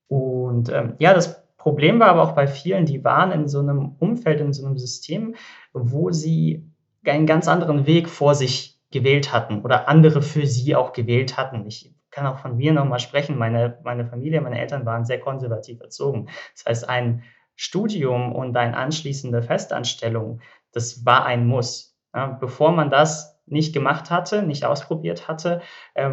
[0.10, 3.96] Und ähm, ja, das Problem war aber auch bei vielen, die waren in so einem
[3.98, 5.34] Umfeld, in so einem System,
[5.74, 6.64] wo sie
[7.04, 11.66] einen ganz anderen Weg vor sich gewählt hatten oder andere für sie auch gewählt hatten.
[11.66, 13.38] Ich kann auch von mir nochmal sprechen.
[13.38, 16.30] Meine, meine Familie, meine Eltern waren sehr konservativ erzogen.
[16.56, 17.24] Das heißt, ein
[17.56, 21.96] Studium und eine anschließende Festanstellung, das war ein Muss.
[22.16, 25.62] Ja, bevor man das nicht gemacht hatte, nicht ausprobiert hatte,
[25.94, 26.10] äh,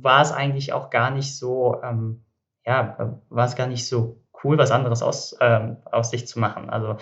[0.00, 2.24] war es eigentlich auch gar nicht so, ähm,
[2.64, 6.70] ja, war es gar nicht so cool, was anderes aus, äh, aus sich zu machen.
[6.70, 6.98] Also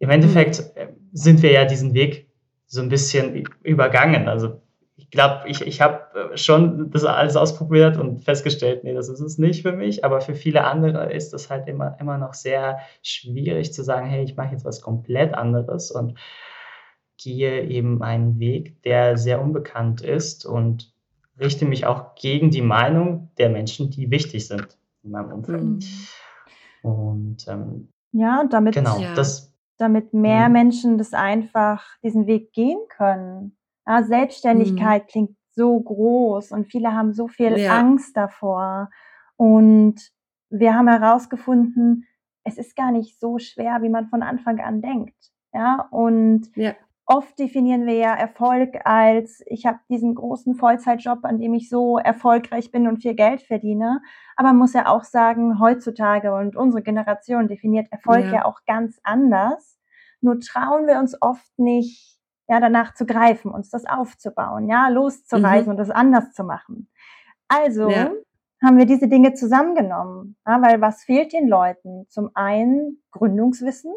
[0.00, 2.28] im Endeffekt äh, sind wir ja diesen Weg
[2.66, 4.28] so ein bisschen übergangen.
[4.28, 4.62] Also
[4.96, 9.20] ich glaube, ich, ich habe äh, schon das alles ausprobiert und festgestellt, nee, das ist
[9.20, 10.04] es nicht für mich.
[10.04, 14.24] Aber für viele andere ist es halt immer, immer noch sehr schwierig zu sagen, hey,
[14.24, 16.18] ich mache jetzt was komplett anderes und
[17.18, 20.92] gehe eben einen Weg, der sehr unbekannt ist und
[21.38, 25.62] richte mich auch gegen die Meinung der Menschen, die wichtig sind in meinem Umfeld.
[25.62, 25.82] Mhm.
[26.82, 29.14] Und ähm, ja, damit, genau, ja.
[29.14, 30.52] Das, damit mehr mhm.
[30.52, 33.55] Menschen das einfach diesen Weg gehen können.
[33.86, 35.08] Ja, Selbstständigkeit mhm.
[35.08, 37.78] klingt so groß und viele haben so viel ja.
[37.78, 38.90] Angst davor.
[39.36, 40.10] Und
[40.50, 42.06] wir haben herausgefunden,
[42.44, 45.16] es ist gar nicht so schwer, wie man von Anfang an denkt.
[45.52, 46.74] Ja, und ja.
[47.06, 51.98] oft definieren wir ja Erfolg als, ich habe diesen großen Vollzeitjob, an dem ich so
[51.98, 54.02] erfolgreich bin und viel Geld verdiene.
[54.36, 58.60] Aber man muss ja auch sagen, heutzutage und unsere Generation definiert Erfolg ja, ja auch
[58.66, 59.78] ganz anders.
[60.20, 62.15] Nur trauen wir uns oft nicht,
[62.48, 65.70] ja, danach zu greifen, uns das aufzubauen, ja, loszureisen mhm.
[65.70, 66.88] und das anders zu machen.
[67.48, 68.10] Also ja.
[68.62, 72.06] haben wir diese Dinge zusammengenommen, ja, weil was fehlt den Leuten?
[72.08, 73.92] Zum einen Gründungswissen.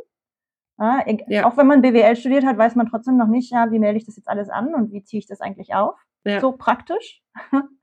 [0.80, 1.46] Ja, ja.
[1.46, 4.06] Auch wenn man BWL studiert hat, weiß man trotzdem noch nicht, ja, wie melde ich
[4.06, 6.00] das jetzt alles an und wie ziehe ich das eigentlich auf?
[6.26, 6.40] Ja.
[6.40, 7.22] So praktisch.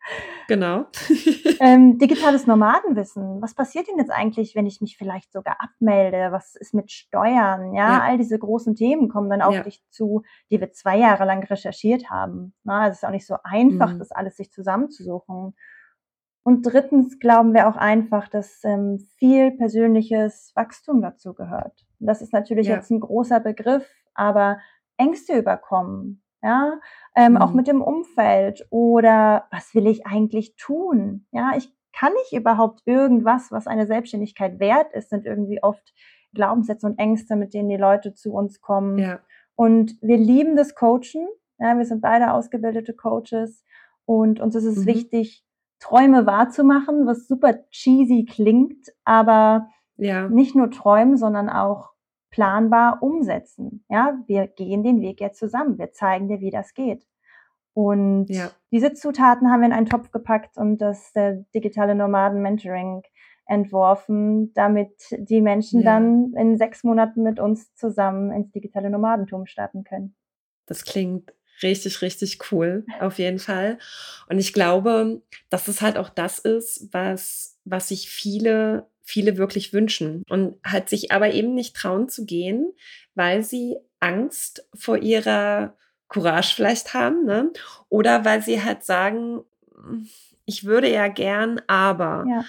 [0.48, 0.84] Genau.
[1.60, 3.42] ähm, digitales Nomadenwissen.
[3.42, 6.28] Was passiert denn jetzt eigentlich, wenn ich mich vielleicht sogar abmelde?
[6.30, 7.74] Was ist mit Steuern?
[7.74, 8.02] Ja, ja.
[8.02, 9.62] all diese großen Themen kommen dann auf ja.
[9.64, 12.54] dich zu, die wir zwei Jahre lang recherchiert haben.
[12.62, 13.98] Na, es ist auch nicht so einfach, mhm.
[13.98, 15.56] das alles sich zusammenzusuchen.
[16.44, 21.84] Und drittens glauben wir auch einfach, dass ähm, viel persönliches Wachstum dazu gehört.
[21.98, 24.60] das ist natürlich jetzt ein großer Begriff, aber
[24.96, 26.78] Ängste überkommen, ja,
[27.16, 27.38] ähm, mhm.
[27.38, 31.26] auch mit dem Umfeld oder was will ich eigentlich tun?
[31.32, 35.92] Ja, ich kann ich überhaupt irgendwas, was eine Selbstständigkeit wert ist, sind irgendwie oft
[36.34, 38.98] Glaubenssätze und Ängste, mit denen die Leute zu uns kommen.
[38.98, 39.18] Ja.
[39.56, 41.26] Und wir lieben das Coachen.
[41.58, 43.64] Ja, wir sind beide ausgebildete Coaches
[44.04, 44.86] und uns ist es mhm.
[44.86, 45.44] wichtig,
[45.80, 50.28] Träume wahrzumachen, was super cheesy klingt, aber ja.
[50.28, 51.95] nicht nur träumen, sondern auch
[52.30, 53.84] planbar umsetzen.
[53.88, 55.78] Ja, wir gehen den Weg jetzt zusammen.
[55.78, 57.06] Wir zeigen dir, wie das geht.
[57.72, 58.50] Und ja.
[58.72, 63.02] diese Zutaten haben wir in einen Topf gepackt und das äh, digitale Nomaden Mentoring
[63.46, 65.92] entworfen, damit die Menschen ja.
[65.92, 70.16] dann in sechs Monaten mit uns zusammen ins digitale Nomadentum starten können.
[70.66, 73.78] Das klingt richtig, richtig cool, auf jeden Fall.
[74.28, 79.72] Und ich glaube, dass es halt auch das ist, was, was sich viele viele wirklich
[79.72, 82.72] wünschen und halt sich aber eben nicht trauen zu gehen,
[83.14, 85.76] weil sie Angst vor ihrer
[86.08, 87.52] Courage vielleicht haben, ne?
[87.88, 89.42] Oder weil sie halt sagen,
[90.44, 92.24] ich würde ja gern, aber.
[92.28, 92.44] Ja.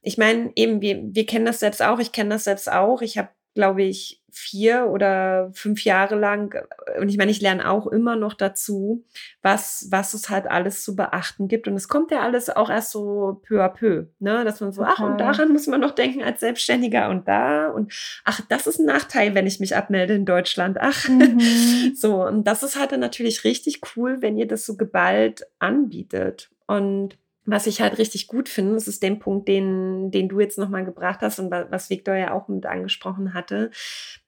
[0.00, 3.02] Ich meine, eben, wir, wir kennen das selbst auch, ich kenne das selbst auch.
[3.02, 7.70] Ich habe, glaube ich, vier oder fünf Jahre lang, äh, und ich meine, ich lerne
[7.70, 9.04] auch immer noch dazu,
[9.40, 11.66] was, was es halt alles zu beachten gibt.
[11.66, 14.44] Und es kommt ja alles auch erst so peu à peu, ne?
[14.44, 17.70] dass man so, ach, und daran muss man noch denken als Selbstständiger und da.
[17.70, 17.92] Und
[18.24, 20.76] ach, das ist ein Nachteil, wenn ich mich abmelde in Deutschland.
[20.80, 21.94] Ach, mhm.
[21.96, 22.22] so.
[22.22, 26.50] Und das ist halt dann natürlich richtig cool, wenn ihr das so geballt anbietet.
[26.66, 27.16] Und
[27.46, 30.84] was ich halt richtig gut finde, das ist der Punkt, den, den du jetzt nochmal
[30.84, 33.70] gebracht hast und was Victor ja auch mit angesprochen hatte,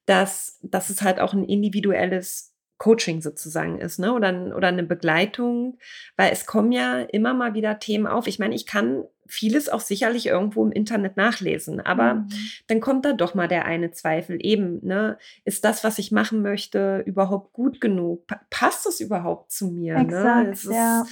[0.07, 4.14] dass, dass es halt auch ein individuelles Coaching sozusagen ist, ne?
[4.14, 5.78] Oder, oder eine Begleitung,
[6.16, 8.28] weil es kommen ja immer mal wieder Themen auf.
[8.28, 12.28] Ich meine, ich kann vieles auch sicherlich irgendwo im Internet nachlesen, aber mhm.
[12.68, 14.38] dann kommt da doch mal der eine Zweifel.
[14.40, 15.18] Eben, ne?
[15.44, 18.28] Ist das, was ich machen möchte, überhaupt gut genug?
[18.28, 19.94] Pa passt es überhaupt zu mir?
[19.94, 20.04] Ne?
[20.04, 20.52] Exakt, ne?
[20.52, 21.04] Es ist, ja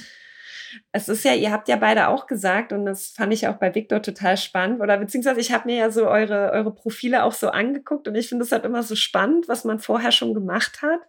[0.91, 3.73] es ist ja, ihr habt ja beide auch gesagt, und das fand ich auch bei
[3.73, 7.49] Victor total spannend, oder beziehungsweise ich habe mir ja so eure, eure Profile auch so
[7.49, 10.99] angeguckt und ich finde es halt immer so spannend, was man vorher schon gemacht hat.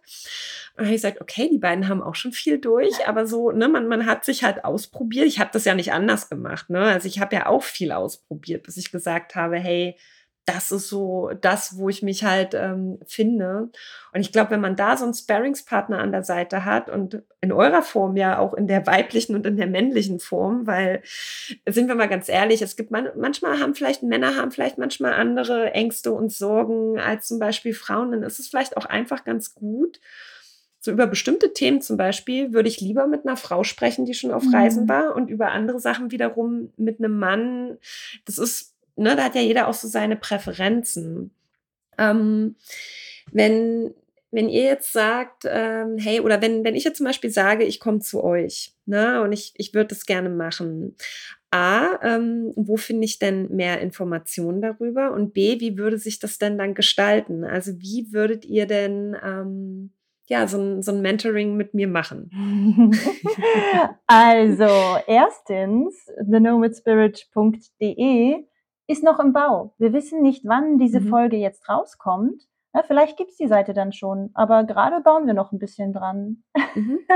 [0.77, 3.67] Und habe ich gesagt, okay, die beiden haben auch schon viel durch, aber so, ne,
[3.67, 5.27] man, man hat sich halt ausprobiert.
[5.27, 6.81] Ich habe das ja nicht anders gemacht, ne?
[6.81, 9.97] Also ich habe ja auch viel ausprobiert, bis ich gesagt habe, hey,
[10.53, 13.69] das ist so das, wo ich mich halt ähm, finde.
[14.13, 17.51] Und ich glaube, wenn man da so einen Sparringspartner an der Seite hat und in
[17.51, 21.03] eurer Form ja auch in der weiblichen und in der männlichen Form, weil
[21.67, 25.13] sind wir mal ganz ehrlich, es gibt man, manchmal haben vielleicht Männer haben vielleicht manchmal
[25.13, 29.53] andere Ängste und Sorgen als zum Beispiel Frauen, dann ist es vielleicht auch einfach ganz
[29.53, 29.99] gut.
[30.81, 34.31] So über bestimmte Themen zum Beispiel würde ich lieber mit einer Frau sprechen, die schon
[34.31, 34.89] auf Reisen mhm.
[34.89, 37.77] war und über andere Sachen wiederum mit einem Mann.
[38.25, 41.31] Das ist ne, da hat ja jeder auch so seine Präferenzen.
[41.97, 42.55] Ähm,
[43.31, 43.93] wenn,
[44.31, 47.79] wenn ihr jetzt sagt, ähm, hey, oder wenn, wenn ich jetzt zum Beispiel sage, ich
[47.79, 50.95] komme zu euch, ne, und ich, ich würde das gerne machen.
[51.51, 55.13] A, ähm, wo finde ich denn mehr Informationen darüber?
[55.13, 57.43] Und B, wie würde sich das denn dann gestalten?
[57.43, 59.91] Also wie würdet ihr denn, ähm,
[60.27, 62.29] ja, so ein, so ein Mentoring mit mir machen?
[64.05, 64.69] also,
[65.07, 68.45] erstens, thenomadspirit.de
[68.89, 69.75] ist noch im Bau.
[69.77, 71.09] Wir wissen nicht, wann diese mhm.
[71.09, 72.43] Folge jetzt rauskommt.
[72.73, 76.43] Ja, vielleicht gibt's die Seite dann schon, aber gerade bauen wir noch ein bisschen dran.
[76.75, 76.99] Mhm.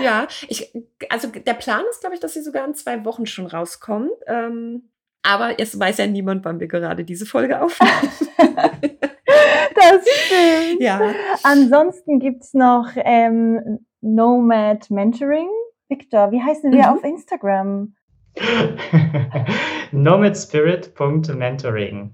[0.00, 0.72] Ja, ich,
[1.10, 4.12] also der Plan ist, glaube ich, dass sie sogar in zwei Wochen schon rauskommt.
[4.28, 4.88] Ähm,
[5.22, 7.90] aber es weiß ja niemand, wann wir gerade diese Folge aufnehmen.
[8.38, 10.80] das stimmt.
[10.80, 11.00] Ja.
[11.42, 15.50] Ansonsten gibt's noch ähm, Nomad Mentoring.
[15.88, 16.88] Victor, wie heißen wir mhm.
[16.96, 17.94] auf Instagram?
[19.92, 22.12] nomadspirit.mentoring.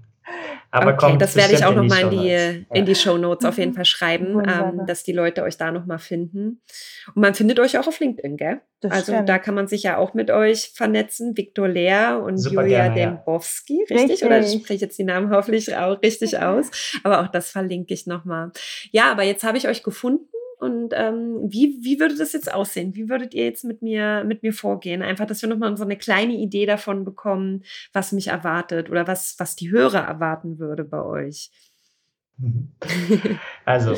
[0.73, 3.45] Aber okay, das werde ich auch nochmal in die, in die, in die Show Notes
[3.45, 3.75] auf jeden mhm.
[3.75, 6.63] Fall schreiben, ähm, dass die Leute euch da nochmal finden.
[7.09, 8.61] Und man findet euch auch auf LinkedIn, gell?
[8.81, 9.29] Das also stimmt.
[9.29, 11.37] da kann man sich ja auch mit euch vernetzen.
[11.37, 13.97] Viktor Lehr und Super Julia gerne, Dembowski, ja.
[13.97, 14.11] richtig?
[14.11, 14.27] richtig?
[14.27, 16.71] Oder ich spreche jetzt die Namen hoffentlich auch richtig aus.
[17.03, 18.53] Aber auch das verlinke ich nochmal.
[18.93, 20.29] Ja, aber jetzt habe ich euch gefunden
[20.61, 22.95] und ähm, wie, wie würde das jetzt aussehen?
[22.95, 25.03] Wie würdet ihr jetzt mit mir, mit mir vorgehen?
[25.03, 27.63] Einfach, dass wir nochmal so eine kleine Idee davon bekommen,
[27.95, 31.51] was mich erwartet oder was, was die Hörer erwarten würde bei euch.
[33.67, 33.95] Also,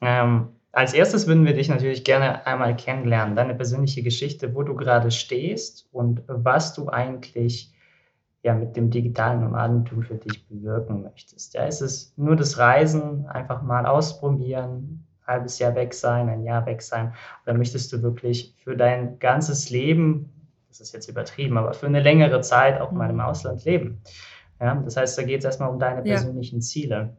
[0.00, 4.74] ähm, als erstes würden wir dich natürlich gerne einmal kennenlernen, deine persönliche Geschichte, wo du
[4.74, 7.72] gerade stehst und was du eigentlich
[8.42, 11.54] ja, mit dem digitalen Nomadentum für dich bewirken möchtest.
[11.54, 16.64] Ja, ist es nur das Reisen, einfach mal ausprobieren, halbes Jahr weg sein, ein Jahr
[16.66, 17.12] weg sein?
[17.44, 20.30] Oder möchtest du wirklich für dein ganzes Leben,
[20.68, 23.22] das ist jetzt übertrieben, aber für eine längere Zeit auch mal im mhm.
[23.22, 24.00] Ausland leben?
[24.60, 26.62] Ja, das heißt, da geht es erstmal um deine persönlichen ja.
[26.62, 27.16] Ziele.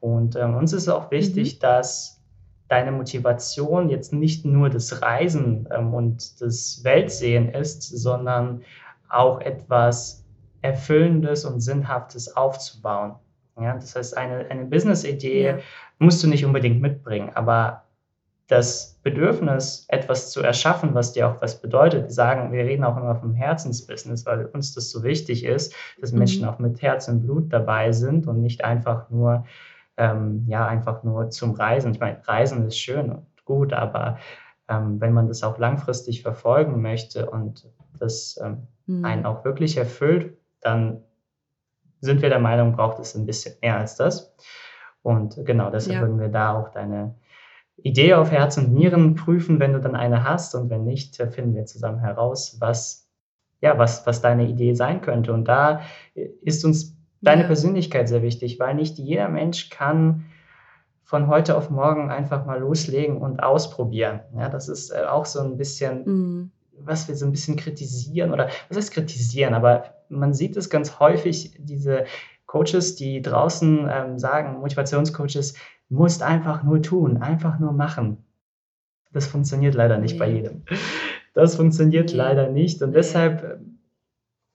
[0.00, 1.60] Und ähm, uns ist auch wichtig, mhm.
[1.60, 2.22] dass
[2.68, 8.62] deine Motivation jetzt nicht nur das Reisen ähm, und das Weltsehen ist, sondern
[9.08, 10.24] auch etwas
[10.62, 13.16] Erfüllendes und Sinnhaftes aufzubauen.
[13.60, 15.58] Ja, das heißt, eine, eine Business-Idee ja.
[15.98, 17.84] musst du nicht unbedingt mitbringen, aber
[18.48, 22.04] das Bedürfnis, etwas zu erschaffen, was dir auch was bedeutet.
[22.04, 26.12] Wir sagen, wir reden auch immer vom Herzensbusiness, weil uns das so wichtig ist, dass
[26.12, 26.18] mhm.
[26.18, 29.44] Menschen auch mit Herz und Blut dabei sind und nicht einfach nur,
[29.96, 31.92] ähm, ja, einfach nur zum Reisen.
[31.92, 34.18] Ich meine, Reisen ist schön und gut, aber
[34.68, 37.66] ähm, wenn man das auch langfristig verfolgen möchte und
[37.98, 39.04] das ähm, mhm.
[39.04, 41.02] einen auch wirklich erfüllt, dann
[42.04, 44.34] sind wir der Meinung, braucht es ein bisschen mehr als das.
[45.02, 46.00] Und genau, deshalb ja.
[46.02, 47.14] würden wir da auch deine
[47.76, 50.54] Idee auf Herz und Nieren prüfen, wenn du dann eine hast.
[50.54, 53.08] Und wenn nicht, finden wir zusammen heraus, was,
[53.60, 55.32] ja, was, was deine Idee sein könnte.
[55.32, 55.82] Und da
[56.14, 57.46] ist uns deine ja.
[57.46, 60.26] Persönlichkeit sehr wichtig, weil nicht jeder Mensch kann
[61.02, 64.20] von heute auf morgen einfach mal loslegen und ausprobieren.
[64.36, 66.50] Ja, das ist äh, auch so ein bisschen, mhm.
[66.78, 70.98] Was wir so ein bisschen kritisieren oder was heißt kritisieren, aber man sieht es ganz
[70.98, 72.04] häufig, diese
[72.46, 75.54] Coaches, die draußen ähm, sagen, Motivationscoaches,
[75.88, 78.24] musst einfach nur tun, einfach nur machen.
[79.12, 80.18] Das funktioniert leider nicht nee.
[80.18, 80.62] bei jedem.
[81.34, 82.16] Das funktioniert nee.
[82.16, 82.96] leider nicht und nee.
[82.96, 83.56] deshalb, äh,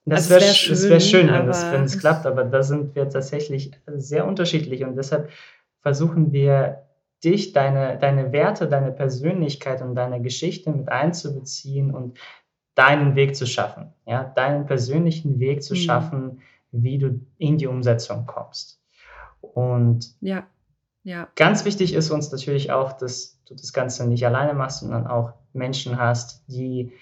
[0.06, 2.96] das also wäre wär schön, wär schön wenn, es, wenn es klappt, aber da sind
[2.96, 5.30] wir tatsächlich sehr unterschiedlich und deshalb
[5.82, 6.89] versuchen wir
[7.24, 12.18] dich, deine, deine Werte, deine Persönlichkeit und deine Geschichte mit einzubeziehen und
[12.76, 15.78] deinen Weg zu schaffen, ja, deinen persönlichen Weg zu mhm.
[15.78, 16.42] schaffen,
[16.72, 18.82] wie du in die Umsetzung kommst.
[19.42, 20.48] Und ja,
[21.04, 21.28] ja.
[21.36, 25.34] ganz wichtig ist uns natürlich auch, dass du das Ganze nicht alleine machst, sondern auch
[25.54, 26.94] Menschen hast, die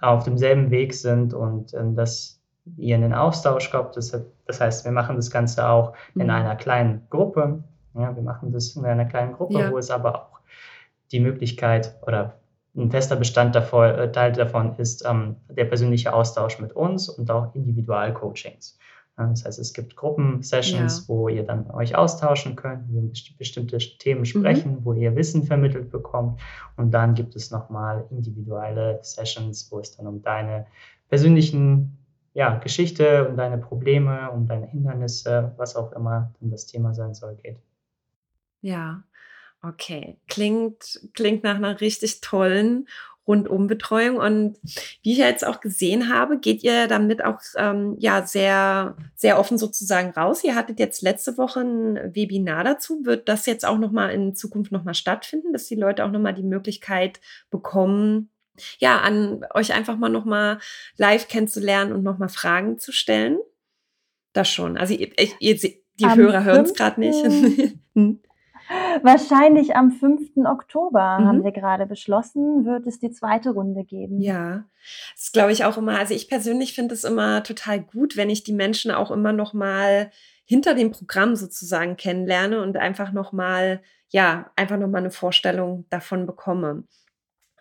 [0.00, 2.40] auf demselben Weg sind und äh, dass
[2.76, 3.96] ihr in den Austausch kommt.
[3.96, 4.16] Das,
[4.46, 6.30] das, heißt, wir machen das Ganze auch in mhm.
[6.30, 7.64] einer kleinen Gruppe.
[7.94, 9.70] Ja, wir machen das in einer kleinen Gruppe, ja.
[9.70, 10.40] wo es aber auch
[11.10, 12.38] die Möglichkeit oder
[12.74, 17.54] ein fester Bestandteil äh, Teil davon ist ähm, der persönliche Austausch mit uns und auch
[17.54, 18.78] Individualcoachings.
[19.16, 21.08] Das heißt, es gibt Gruppensessions, ja.
[21.08, 24.24] wo ihr dann euch austauschen könnt, wo wir bestimmte Themen mhm.
[24.24, 24.84] sprechen, mhm.
[24.84, 26.40] wo ihr Wissen vermittelt bekommt.
[26.76, 30.66] Und dann gibt es nochmal individuelle Sessions, wo es dann um deine
[31.08, 31.98] persönlichen
[32.32, 37.12] ja, Geschichte, um deine Probleme, um deine Hindernisse, was auch immer dann das Thema sein
[37.12, 37.58] soll, geht.
[38.62, 39.04] Ja,
[39.64, 42.88] Okay, klingt, klingt nach einer richtig tollen
[43.28, 44.16] Rundumbetreuung.
[44.16, 44.58] Und
[45.02, 49.38] wie ich ja jetzt auch gesehen habe, geht ihr damit auch ähm, ja sehr, sehr
[49.38, 50.42] offen sozusagen raus.
[50.42, 53.04] Ihr hattet jetzt letzte Woche ein Webinar dazu.
[53.04, 56.42] Wird das jetzt auch nochmal in Zukunft nochmal stattfinden, dass die Leute auch nochmal die
[56.42, 58.30] Möglichkeit bekommen,
[58.78, 60.58] ja, an euch einfach mal nochmal
[60.96, 63.38] live kennenzulernen und nochmal Fragen zu stellen?
[64.32, 64.76] Das schon.
[64.76, 67.76] Also ihr, ihr, die Am Hörer hören es gerade nicht.
[69.02, 70.36] Wahrscheinlich am 5.
[70.44, 71.26] Oktober mhm.
[71.26, 74.20] haben wir gerade beschlossen, wird es die zweite Runde geben.
[74.20, 74.64] Ja,
[75.14, 75.98] das glaube ich auch immer.
[75.98, 79.52] Also ich persönlich finde es immer total gut, wenn ich die Menschen auch immer noch
[79.52, 80.10] mal
[80.44, 83.80] hinter dem Programm sozusagen kennenlerne und einfach noch mal
[84.12, 86.84] ja, einfach nochmal eine Vorstellung davon bekomme.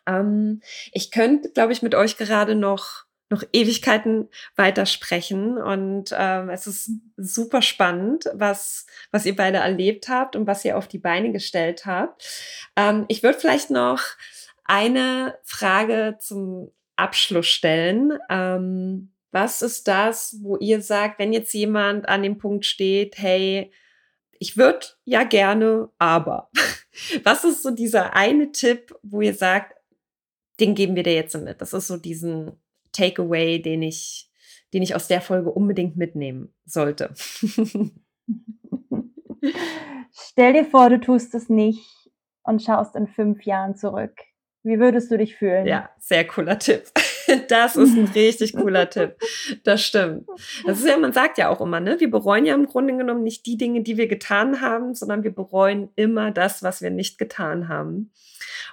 [0.05, 5.57] Ähm, ich könnte, glaube ich, mit euch gerade noch noch Ewigkeiten weitersprechen.
[5.57, 10.77] Und ähm, es ist super spannend, was, was ihr beide erlebt habt und was ihr
[10.77, 12.23] auf die Beine gestellt habt.
[12.75, 14.01] Ähm, ich würde vielleicht noch
[14.65, 18.19] eine Frage zum Abschluss stellen.
[18.29, 23.71] Ähm, was ist das, wo ihr sagt, wenn jetzt jemand an dem Punkt steht, hey,
[24.39, 26.49] ich würde ja gerne, aber
[27.23, 29.75] was ist so dieser eine Tipp, wo ihr sagt,
[30.59, 31.61] den geben wir dir jetzt mit?
[31.61, 32.59] Das ist so diesen
[32.91, 34.29] Takeaway, den ich,
[34.73, 37.13] den ich aus der Folge unbedingt mitnehmen sollte.
[40.13, 42.09] Stell dir vor, du tust es nicht
[42.43, 44.15] und schaust in fünf Jahren zurück.
[44.63, 45.65] Wie würdest du dich fühlen?
[45.65, 46.91] Ja, sehr cooler Tipp.
[47.47, 49.15] Das ist ein richtig cooler Tipp.
[49.63, 50.27] Das stimmt.
[50.65, 51.99] Das ist ja, man sagt ja auch immer, ne?
[51.99, 55.33] Wir bereuen ja im Grunde genommen nicht die Dinge, die wir getan haben, sondern wir
[55.33, 58.11] bereuen immer das, was wir nicht getan haben.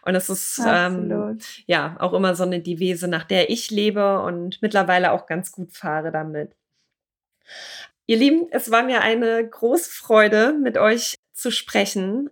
[0.03, 4.63] Und das ist ähm, ja auch immer so eine Devise, nach der ich lebe und
[4.63, 6.53] mittlerweile auch ganz gut fahre damit.
[8.07, 12.31] Ihr Lieben, es war mir eine große Freude, mit euch zu sprechen.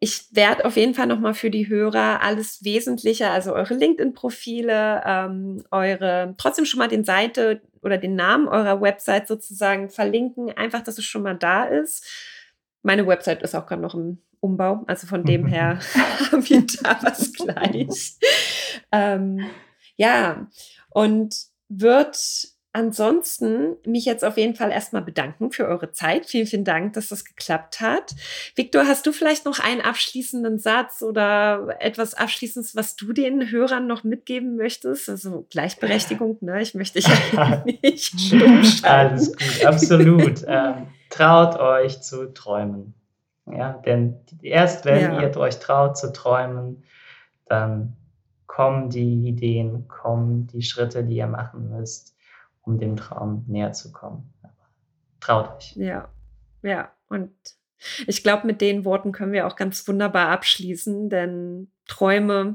[0.00, 5.64] Ich werde auf jeden Fall nochmal für die Hörer alles Wesentliche, also eure LinkedIn-Profile, ähm,
[5.72, 10.98] eure, trotzdem schon mal den Seite oder den Namen eurer Website sozusagen verlinken, einfach, dass
[10.98, 12.06] es schon mal da ist.
[12.82, 15.80] Meine Website ist auch gerade noch im Umbau, also von dem her
[16.32, 18.18] haben wir da was gleich.
[18.92, 19.46] ähm,
[19.96, 20.46] ja,
[20.90, 21.34] und
[21.68, 22.18] wird
[22.78, 26.26] ansonsten mich jetzt auf jeden Fall erstmal bedanken für eure Zeit.
[26.26, 28.14] Vielen, vielen Dank, dass das geklappt hat.
[28.54, 33.88] Victor, hast du vielleicht noch einen abschließenden Satz oder etwas Abschließendes, was du den Hörern
[33.88, 35.08] noch mitgeben möchtest?
[35.08, 36.62] Also Gleichberechtigung, ne?
[36.62, 37.08] Ich möchte dich
[37.82, 40.44] nicht stumm Alles gut, absolut.
[40.46, 42.94] ähm, traut euch zu träumen.
[43.50, 45.20] Ja, denn erst wenn ja.
[45.20, 46.84] ihr euch traut zu träumen,
[47.46, 47.96] dann
[48.46, 52.14] kommen die Ideen, kommen die Schritte, die ihr machen müsst
[52.68, 54.32] um dem Traum näher zu kommen.
[55.20, 55.74] traut euch.
[55.76, 56.08] Ja,
[56.62, 56.92] ja.
[57.08, 57.32] Und
[58.06, 62.54] ich glaube, mit den Worten können wir auch ganz wunderbar abschließen, denn Träume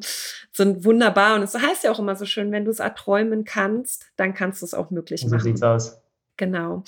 [0.52, 1.36] sind wunderbar.
[1.36, 4.62] Und es heißt ja auch immer so schön, wenn du es erträumen kannst, dann kannst
[4.62, 5.40] du es auch möglich machen.
[5.40, 6.02] So sieht's aus.
[6.38, 6.84] Genau.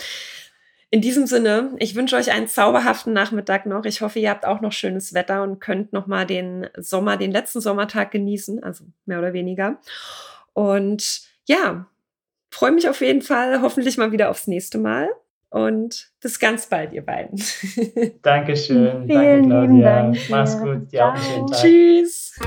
[0.91, 3.85] In diesem Sinne, ich wünsche euch einen zauberhaften Nachmittag noch.
[3.85, 7.31] Ich hoffe, ihr habt auch noch schönes Wetter und könnt noch mal den Sommer, den
[7.31, 9.79] letzten Sommertag genießen, also mehr oder weniger.
[10.53, 11.87] Und ja,
[12.55, 15.09] freue mich auf jeden Fall hoffentlich mal wieder aufs nächste Mal.
[15.49, 17.41] Und bis ganz bald, ihr beiden.
[18.21, 19.05] Dankeschön.
[19.05, 20.01] Vielen Danke, Claudia.
[20.01, 20.91] Dank Mach's gut.
[20.91, 21.13] Ja,
[21.51, 22.37] Tschüss.